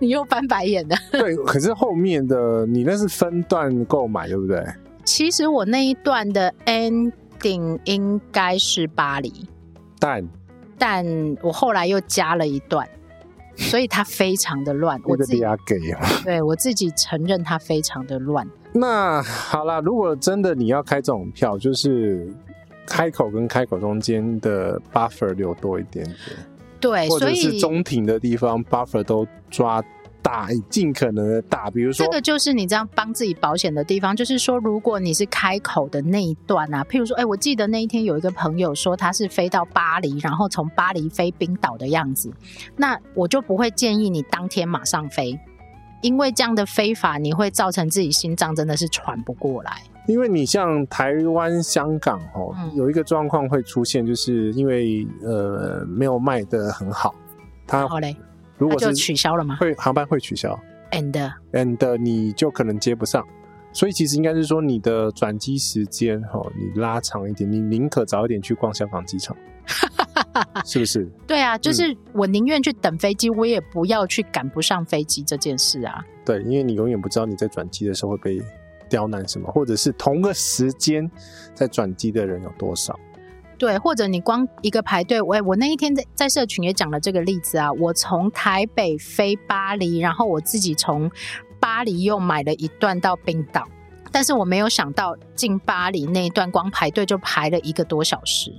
[0.02, 4.66] 你又翻白眼了， 对，可是后面的你那是分段购买，对不对？
[5.06, 9.47] 其实我那一段的 ending 应该是巴黎，
[9.99, 10.28] 但
[10.78, 11.06] 但
[11.43, 12.88] 我后来又加了一段，
[13.56, 14.99] 所以它非常的乱。
[15.06, 15.80] 我自己给，
[16.24, 18.47] 对我自己承认它非常的乱。
[18.74, 22.28] 那好啦，如果真的你要开这种票，就是
[22.88, 26.18] 开口跟开口中间的 buffer 留多一点点。
[26.82, 29.82] 对，或者是中庭的地方，buffer 都抓
[30.21, 31.69] 大，尽可能的大。
[31.69, 42.32] 比如说，这个就是你这样帮自己保险的地方，就是说，如果你是开口的那一段啊，譬如说，哎，我记得那一天有一个朋友说他是飞到巴黎，然后从巴黎飞冰岛的样子，
[42.75, 45.39] 那我就不会建议你当天马上飞，
[46.01, 49.82] 因为这样的飞法你会造成自己心脏真的是喘不过来。
[50.12, 57.16] 因为你像台湾、香港哦，嗯、有一个状况会出现，就是因为呃没有卖的很好，
[57.66, 58.16] 它好嘞，
[58.57, 59.55] 如果是就取消了吗？
[59.55, 60.59] 会航班会取消
[60.91, 63.26] ，and and 你就可能接不上，
[63.72, 69.36] 所以其实应该是说你的转机时间哦，你拉长一点，你宁可早一点去逛香港机场，
[70.66, 71.09] 是不是？
[71.26, 76.03] 对啊，就是我宁愿去等飞机，我也不要去赶不上飞机这件事啊。
[76.26, 78.41] 对，因为你永远不知道你在转机的时候会被。
[78.92, 81.10] 刁难什么，或者是同个时间
[81.56, 83.00] 在转机的人有多少？
[83.58, 87.72] 对，或者你光一个排队，我我那一天在在社群也讲了这个例子啊。
[87.72, 91.10] 我从台北飞巴黎，然后我自己从
[91.60, 93.66] 巴黎又买了一段到冰岛，
[94.12, 98.52] 但是我没有想到进巴黎那一段光排队就排了一个多小时。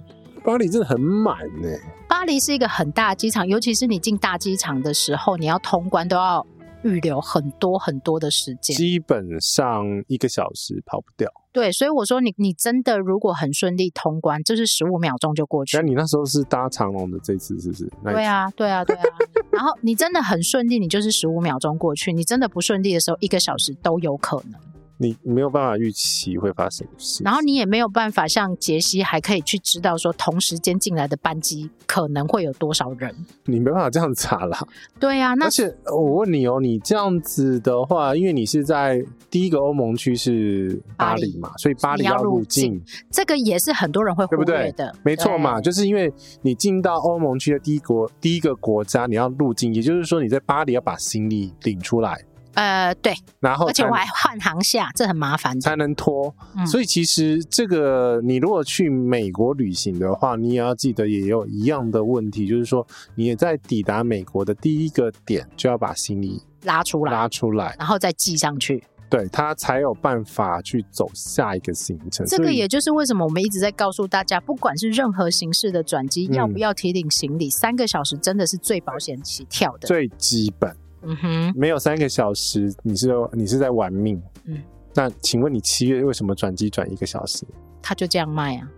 [0.45, 1.69] 巴黎真的很满呢。
[2.09, 6.47] 巴黎是一个很大的机场，尤其是你进大机场的时候，你要通关都要。
[6.83, 11.31] 预留很多很多的时间，基本上一个小时跑不掉。
[11.53, 15.77] 对，所以我说你你真的如果很顺利通关，就是十五秒钟就过去。
[15.77, 17.91] 那你那时候是搭长龙的这次是不是？
[18.05, 19.03] 对啊，对啊，对啊。
[19.51, 24.59] 然后你真的很顺利，你就是十五秒钟过去；你真的不顺利的时候，一个小时都有可能。
[25.03, 33.13] 你没有办法预期会发生什么事，然后你也没有办法像杰西还可以去知道说同时间进来的班机可能会有多少人，
[33.47, 34.65] 你没办法这样查啦。
[35.01, 42.81] 对啊，那而且我问你哦，你这样子的话，因为你是在第一个欧盟区是巴黎嘛，黎，所以巴黎要入境，
[43.11, 45.01] 这个也是很多人会忽略的，对不对？
[45.03, 52.25] 没错嘛，就是因为你进到欧盟区的第一国第一个国家，你要入境，也就是说你在巴黎要把行李领出来。
[52.55, 56.35] 呃，对，然后而且我还换航下，这很麻烦，才能拖。
[56.57, 68.85] 嗯、所以其实这个，你如果去美国旅行的话，你也要记得也有一样的问题，就是说你也在抵达美国的第一个点就要把行李拉出来，拉出来，然后再寄上去。
[69.09, 72.27] 对，他才有办法去走下一个行程。
[72.27, 80.75] 这个也就是为什么我们一直在告诉大家，不管是任何形式的转机，嗯、要不要提领行李，三个小时真的是最保险起跳的，最基本。
[81.03, 84.21] 嗯哼，没有三个小时，你是你是在玩命。
[84.45, 84.63] 嗯，
[84.95, 87.45] 那请问你七月为什么转机转一个小时？
[87.83, 88.69] 他就这样卖啊。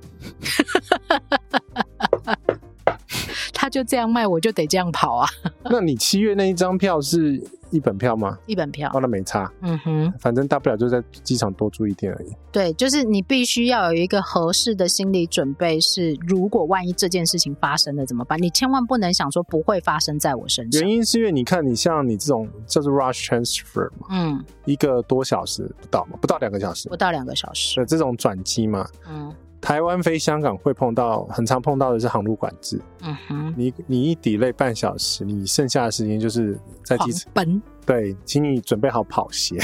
[3.65, 5.27] 他就这样卖，我就得这样跑啊。
[5.65, 8.39] 那你七月那一张票是一本票吗？
[8.45, 9.51] 一本票，哦，那没差。
[9.62, 12.29] 嗯哼，反正大不了就在机场多住一天而已。
[12.53, 18.39] 对，就是你必须要有一个合适的心理准备，是如果万一这件事情发生了怎么办？
[18.39, 20.83] 你千万不能想说不会发生在我身上。
[20.83, 29.33] 原因是因为你看，你像你这种叫做 rush transfer 嘛，嗯，一个多小时不到嘛，不到两个小时，不到两个小时的这种转机嘛，嗯。
[29.65, 32.79] 台湾飞香港会碰到，很常碰到的是航路管制。
[33.01, 37.62] 嗯哼，你你一 delay 半小时，你剩下的时间就是在机场奔。
[37.87, 39.57] 对，请你准备好跑鞋。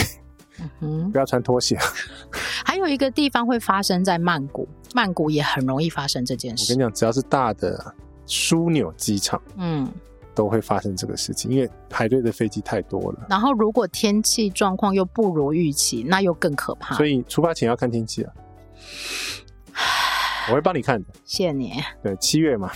[0.59, 1.76] 嗯哼， 不要穿拖鞋。
[2.64, 6.72] 还有一个地方会发生在曼谷，曼谷也很容易发生这件事。
[6.72, 7.94] 我跟你讲，只要是大的
[8.26, 9.86] 枢纽机场，嗯，
[10.34, 13.26] 都会发生这个事情，因为排队的飞机太多了。
[13.28, 16.96] 然后如果天气状况又不如预期，那又更可怕。
[16.96, 18.32] 所以出发前要看天气啊。
[20.48, 21.72] 我会帮你看的，谢谢你。
[22.02, 22.70] 对，七月嘛，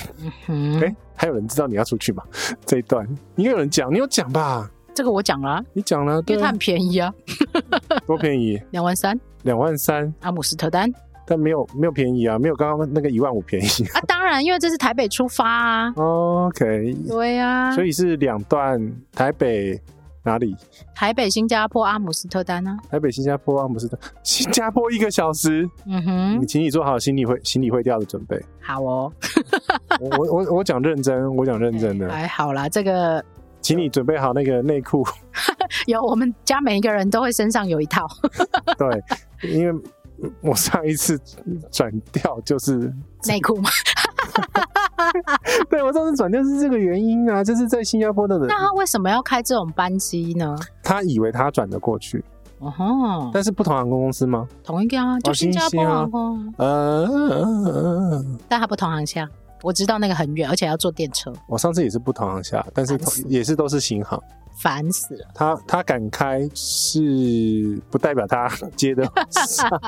[0.83, 2.23] 哎，还有人知道你要出去吗？
[2.65, 4.71] 这一段应该有人讲，你有讲吧？
[4.95, 7.13] 这个我讲了，你讲了，因为它很便宜啊，
[8.07, 8.61] 多便宜？
[8.71, 10.93] 两万三，两万三，阿姆斯特丹，
[11.27, 14.01] 但没有没有便宜啊，没有刚刚那个一万五便宜啊。
[14.07, 15.93] 当然，因为这是台北出发啊。
[15.97, 18.79] OK，对呀，所以是两段
[19.13, 19.81] 台北。
[20.25, 20.57] 哪里？
[20.95, 22.77] 台北、新加坡、阿姆斯特丹呢？
[22.91, 25.69] 台北、新加坡、阿姆斯特，新加坡一个小时。
[25.87, 28.43] 嗯哼，你请你做好心理会心理会掉的准备。
[28.61, 29.13] 好哦。
[30.01, 32.09] 我我我讲认真， 我讲认真的。
[32.11, 33.23] 还好啦，这个，
[33.61, 35.07] 请你准备好那个内裤。
[35.87, 38.07] 有，我们家每一个人都会身上有一套。
[38.79, 39.83] 对，因为
[40.41, 41.21] 我上一次
[41.71, 42.93] 转掉就是
[43.27, 43.69] 内裤嘛。
[45.71, 48.47] 对，我上次转就是这个原因啊，就是在新加坡的人。
[48.49, 50.57] 那他为什么要开这种班机呢？
[50.83, 52.25] 他以为他转得过去。
[52.61, 54.49] 哦吼，但是不同航空公司吗？
[54.63, 56.55] 同一个啊，就新加坡航空。
[56.57, 59.29] 呃，但他不同航厦，
[59.63, 61.33] 我知道那个很远，而且要坐电车。
[61.47, 64.23] 我上次也是不同航厦，但是也是都是新航。
[64.57, 65.27] 烦死了！
[65.35, 69.03] 他他敢开是不代表他 接的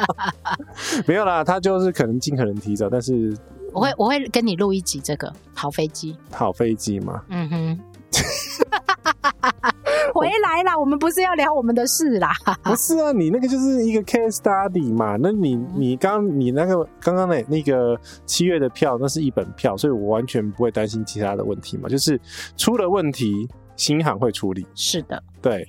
[1.07, 3.35] 没有啦，他就是可能尽可能提早，但是。
[3.77, 7.23] 我会我会跟你录一集这个好飞机，好飞机嘛？
[7.29, 7.79] 嗯哼，
[10.15, 12.33] 回来啦，我们不是要聊我们的事啦。
[12.63, 15.19] 不是啊，你那个就是一个 case study 嘛。
[15.21, 21.87] 那你你刚你那个刚刚那那个七月的票，那是一本票，所以我完全不会担心其他的问题嘛。
[21.87, 22.19] 就是
[22.57, 23.47] 出了问题，
[23.77, 24.67] 新航会处理。
[24.75, 25.69] 是的，对，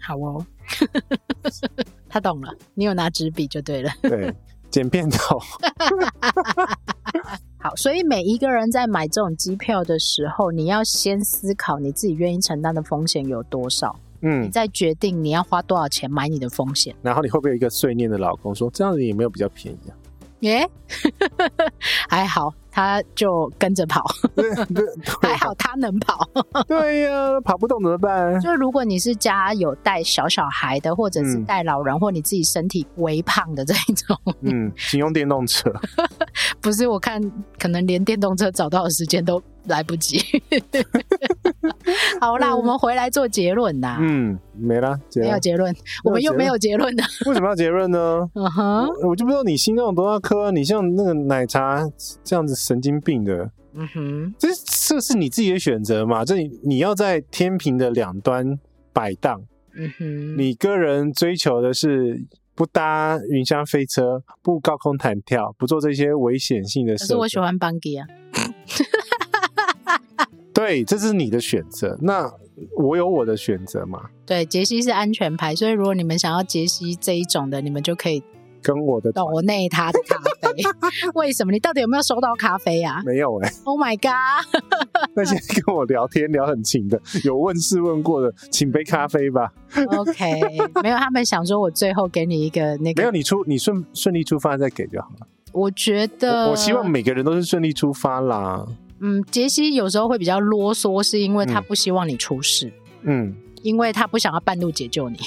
[0.00, 0.44] 好哦。
[2.10, 3.92] 他懂了，你有拿纸笔就对了。
[4.02, 4.34] 对。
[4.70, 5.58] 剪片头，好，
[7.76, 16.94] 所以每一个人在买这种机票的时候，你要先思考你自己愿意承担的风险有多少，嗯，你再决定你要花多少钱买你的风险。
[17.02, 19.96] 然后你会不会有一个碎念的老公说，这样子有没有比较便宜啊？
[20.40, 20.68] 耶，
[22.08, 22.52] 还好。
[22.74, 24.02] 他就跟着跑，
[24.34, 24.84] 对 对，
[25.22, 26.28] 还好他能跑。
[26.66, 28.40] 对呀，跑不动怎么办？
[28.40, 35.72] 就如果你是家有带小小孩的，或者是带老人，或你自己身体微胖的这一种，嗯， 请用电动车。
[36.60, 37.22] 不是，我看
[37.60, 40.18] 可能连电动车找到的时间都来不及。
[42.20, 43.98] 好啦，我们回来做结论啦。
[44.00, 47.04] 嗯，没了，没有结论，我们又没有结论的。
[47.26, 48.26] 为什么要结论呢？
[48.34, 51.86] 嗯哼，我就不知道你心脏有多大颗，你像那个奶茶
[52.24, 52.54] 这样子。
[52.54, 54.48] 神经病的，嗯哼，这
[54.88, 56.24] 这是你自己的选择嘛？
[56.24, 58.58] 这你你要在天平的两端
[58.92, 59.42] 摆荡，
[59.76, 67.04] 嗯哼，你个人追求的是不搭云霄飞车，不高空弹跳，不做这些危险性的事。
[67.04, 68.06] 可是我喜欢班机啊，
[70.54, 71.98] 对，这是你的选择。
[72.00, 72.32] 那
[72.76, 74.00] 我有我的选择嘛？
[74.24, 78.22] 对，杰西是安全牌，所以如果你们想要杰西这一种的，你们就可以。
[78.62, 80.62] 跟我的抖内他的咖啡，
[81.12, 81.52] 为什么？
[81.52, 83.02] 你到底有没有收到咖啡啊？
[83.04, 83.54] 没有哎、欸。
[83.64, 84.64] Oh my god！
[85.14, 89.52] 那些跟我聊天聊很勤的，有问事问过的，请杯咖啡吧。
[89.98, 90.40] OK，
[90.82, 95.26] 没有，他们想说我最后给你一个那个，没有，你出你顺顺利出发再给就好了。
[95.52, 98.66] 我觉得我，我希望每个人都是顺利出发啦。
[99.06, 102.72] 嗯，杰西有时候会比较啰嗦，是因为他不希望你出事。
[103.02, 105.18] 嗯，因为他不想要半路解救你。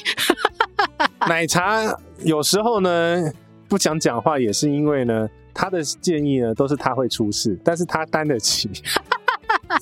[1.30, 1.84] 奶茶
[2.24, 3.22] 有时候呢
[3.68, 8.68] 不想讲话，也是因为呢他的建议呢都是他会出事，但是他担得起。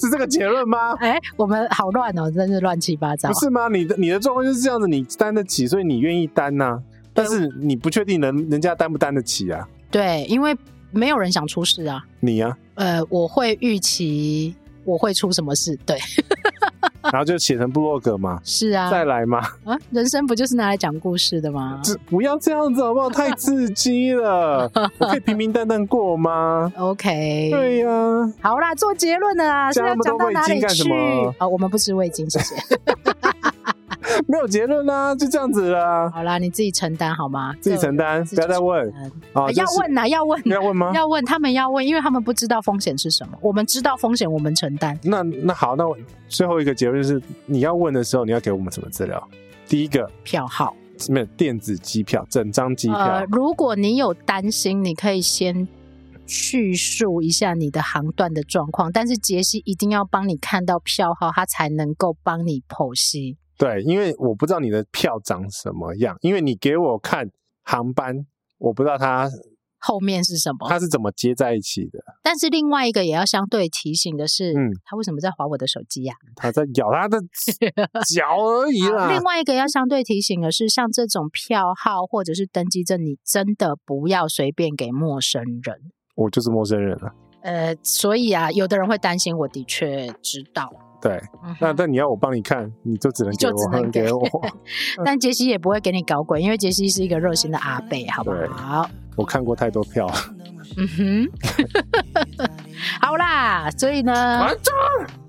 [0.01, 0.93] 是这个结论吗？
[0.99, 3.30] 哎，我们好乱哦，真是乱七八糟。
[3.30, 3.69] 不是吗？
[3.69, 6.84] 你的你的状况就是这样子，你担得起，所以你愿意担呐、啊。
[7.13, 9.65] 但是你不确定人人家担不担得起啊？
[9.89, 10.53] 对，因为
[10.91, 12.03] 没有人想出事啊。
[12.19, 12.57] 你呀、啊？
[12.76, 15.97] 呃，我会预期我会出什么事，对。
[17.11, 21.80] 然后就写成部落格嘛， 是啊，再来嘛，啊，人生不就是拿来讲故事的吗？
[21.84, 23.07] 这不要这样子好不好？
[23.11, 26.72] 太刺激了，我可以平平淡淡过吗？
[26.77, 30.89] OK，对呀、啊，好啦，做结论了啊，是要讲到哪里去？
[31.38, 32.56] 啊，我们不吃味精，谢谢。
[34.27, 36.09] 没有结论啦、啊，就这样子啦。
[36.09, 37.53] 好啦，你自己承担好吗？
[37.59, 38.89] 自己承担，不要再问。
[39.33, 40.91] 啊，要问呐，要问，要问吗？
[40.93, 43.37] 要问，他们要问，因为他们不知道风险是什么。
[43.41, 44.97] 我们知道风险，我们承担。
[45.03, 45.97] 那那好，那我
[46.27, 49.29] 最后一个结论就是，你要问的时候，你要给我们什么资料？
[49.67, 50.75] 第一个票号，
[51.09, 53.25] 没有电子机票，整张机票、呃。
[53.25, 55.67] 如果你有担心，你可以先
[56.27, 63.37] 叙述一下你的航段的状况，但是杰西一定要帮你看到票号，他才能够帮你剖析。
[63.57, 67.30] 对，因为我不知道你的票长什么样，因为你给我看
[67.64, 68.26] 航班，
[68.57, 69.30] 我不知道它
[69.80, 71.99] 后面是什么，它是怎么接在一起的。
[72.23, 76.26] 但是另外一个也要相对提醒的是，嗯，他为什么在划我的手机呀、啊？
[76.36, 77.19] 他在咬他的
[78.14, 79.11] 脚而已啦。
[79.11, 85.91] 另外一个要相对提醒的是，像这种票号或者是登机证，你真的不要随便给陌生人。
[86.15, 87.14] 我就是陌生人了。
[87.41, 90.73] 呃，所以啊，有的人会担心，我的确知道。
[91.06, 91.22] 对，
[91.61, 94.27] 那但你要我帮你看，你就只能给我，就只能给我。
[95.06, 98.90] 但杰西也不会给你搞鬼，因为杰西是一个热心的阿贝，好不好？
[99.15, 100.10] 我看过太多票。
[100.77, 101.30] 嗯 哼，
[102.99, 104.48] 好啦，所以呢，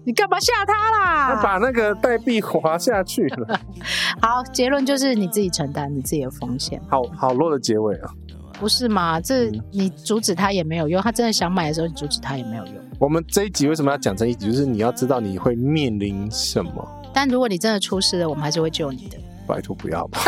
[0.03, 1.35] 你干嘛吓他啦？
[1.35, 3.61] 他把那个代币滑下去了。
[4.23, 6.81] 好，结论就是你自己承担你自己的风险。
[6.89, 8.11] 好好弱的结尾啊。
[8.59, 9.21] 不是吗？
[9.21, 12.75] 这你阻止他也没有用，他真的想买的时候，你阻止他也没有用。
[12.99, 14.47] 我们这一集为什么要讲这一集？
[14.47, 17.11] 就是你要知道你会面临什么。
[17.13, 19.19] 但如果你真的出事了，我们还是会救你的。
[19.47, 20.21] 拜托不要吧！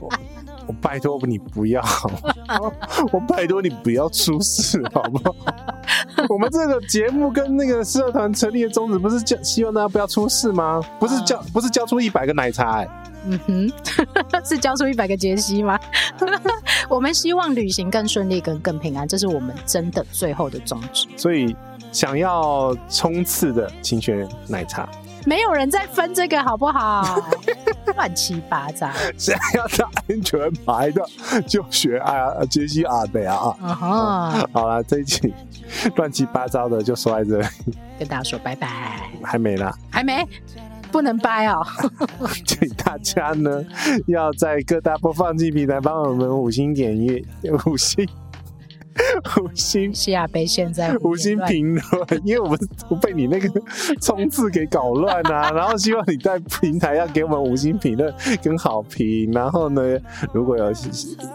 [0.70, 1.82] 我，拜托你不要，
[3.12, 5.34] 我拜托你不要出事，好不好？
[6.28, 10.80] 我们这个节目跟那个社团成立的宗旨不是叫希望大家不要出事吗？
[11.00, 12.88] 不是叫不是交出一百个奶茶、欸？
[13.26, 13.72] 嗯哼，
[14.44, 15.78] 是交出一百个杰西吗？
[16.88, 21.06] 我们希望旅行更顺利，跟更平安，这是我们真的最后的宗旨。
[21.16, 21.54] 所以，
[21.92, 24.88] 想要冲刺的，请选奶茶。
[25.26, 27.20] 没有人在分这个，好不好？
[27.96, 28.88] 乱七八糟。
[29.18, 31.02] 想要打安全牌的，
[31.46, 34.46] 就学啊杰西阿北啊啊！
[34.52, 35.32] 好了，这一期
[35.96, 37.46] 乱七八糟的就说在这里，
[37.98, 39.10] 跟大家说拜拜。
[39.22, 40.26] 还没啦，还没。
[40.92, 41.64] 不能掰哦！
[42.44, 43.64] 请大家呢，
[44.08, 47.22] 要在各大播放器平台帮我们五星点阅，
[47.64, 48.04] 五星
[49.40, 49.94] 五星。
[49.94, 52.58] 西亚杯现在五星评论， 因为我们
[52.88, 53.48] 不被你那个
[54.00, 55.50] 冲刺给搞乱啊。
[55.54, 58.12] 然后希望你在平台要给我们五星评论
[58.42, 59.30] 跟好评。
[59.32, 59.82] 然后呢，
[60.32, 60.72] 如果有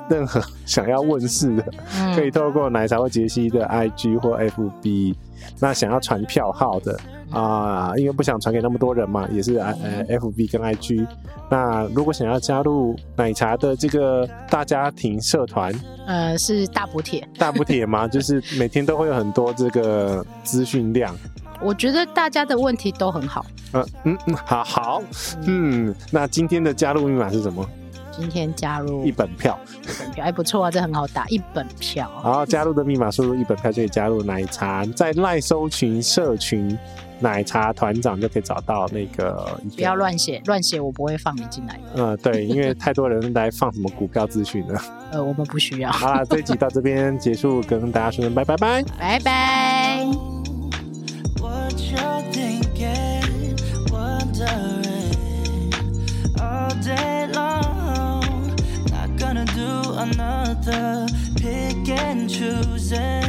[0.09, 1.63] 任何想要问事的，
[2.15, 5.15] 可以透过奶茶或杰西的 IG 或 FB。
[5.59, 6.97] 那想要传票号的
[7.31, 9.73] 啊、呃，因为不想传给那么多人嘛，也是呃
[10.07, 11.05] FB 跟 IG。
[11.49, 15.73] 那如果想要加入奶茶的这个大家庭社团，
[16.07, 18.07] 呃，是大补帖，大补帖吗？
[18.09, 21.15] 就是每天都会有很多这个资讯量。
[21.61, 23.45] 我觉得大家的问题都很好。
[23.71, 25.03] 呃、嗯嗯，好好，
[25.45, 27.67] 嗯，那今天的加入密码是什么？
[28.17, 32.09] 今天加入一本票，一本票，哎，不错啊，这很好打，一本票。
[32.15, 36.77] 好，加入的密码输入一本票就可以加入奶茶，在赖搜群社群
[37.19, 39.59] 奶茶团长就可以找到那个。
[39.75, 41.79] 不要乱写，乱写我不会放你进来。
[41.95, 44.81] 嗯，对，因为太多人来放什么股票资讯了。
[45.11, 45.91] 呃，我们不需要。
[45.91, 50.05] 好了，这一集到这边结束，跟大家说声拜拜拜， 拜拜。
[59.97, 63.23] Another pick and choosing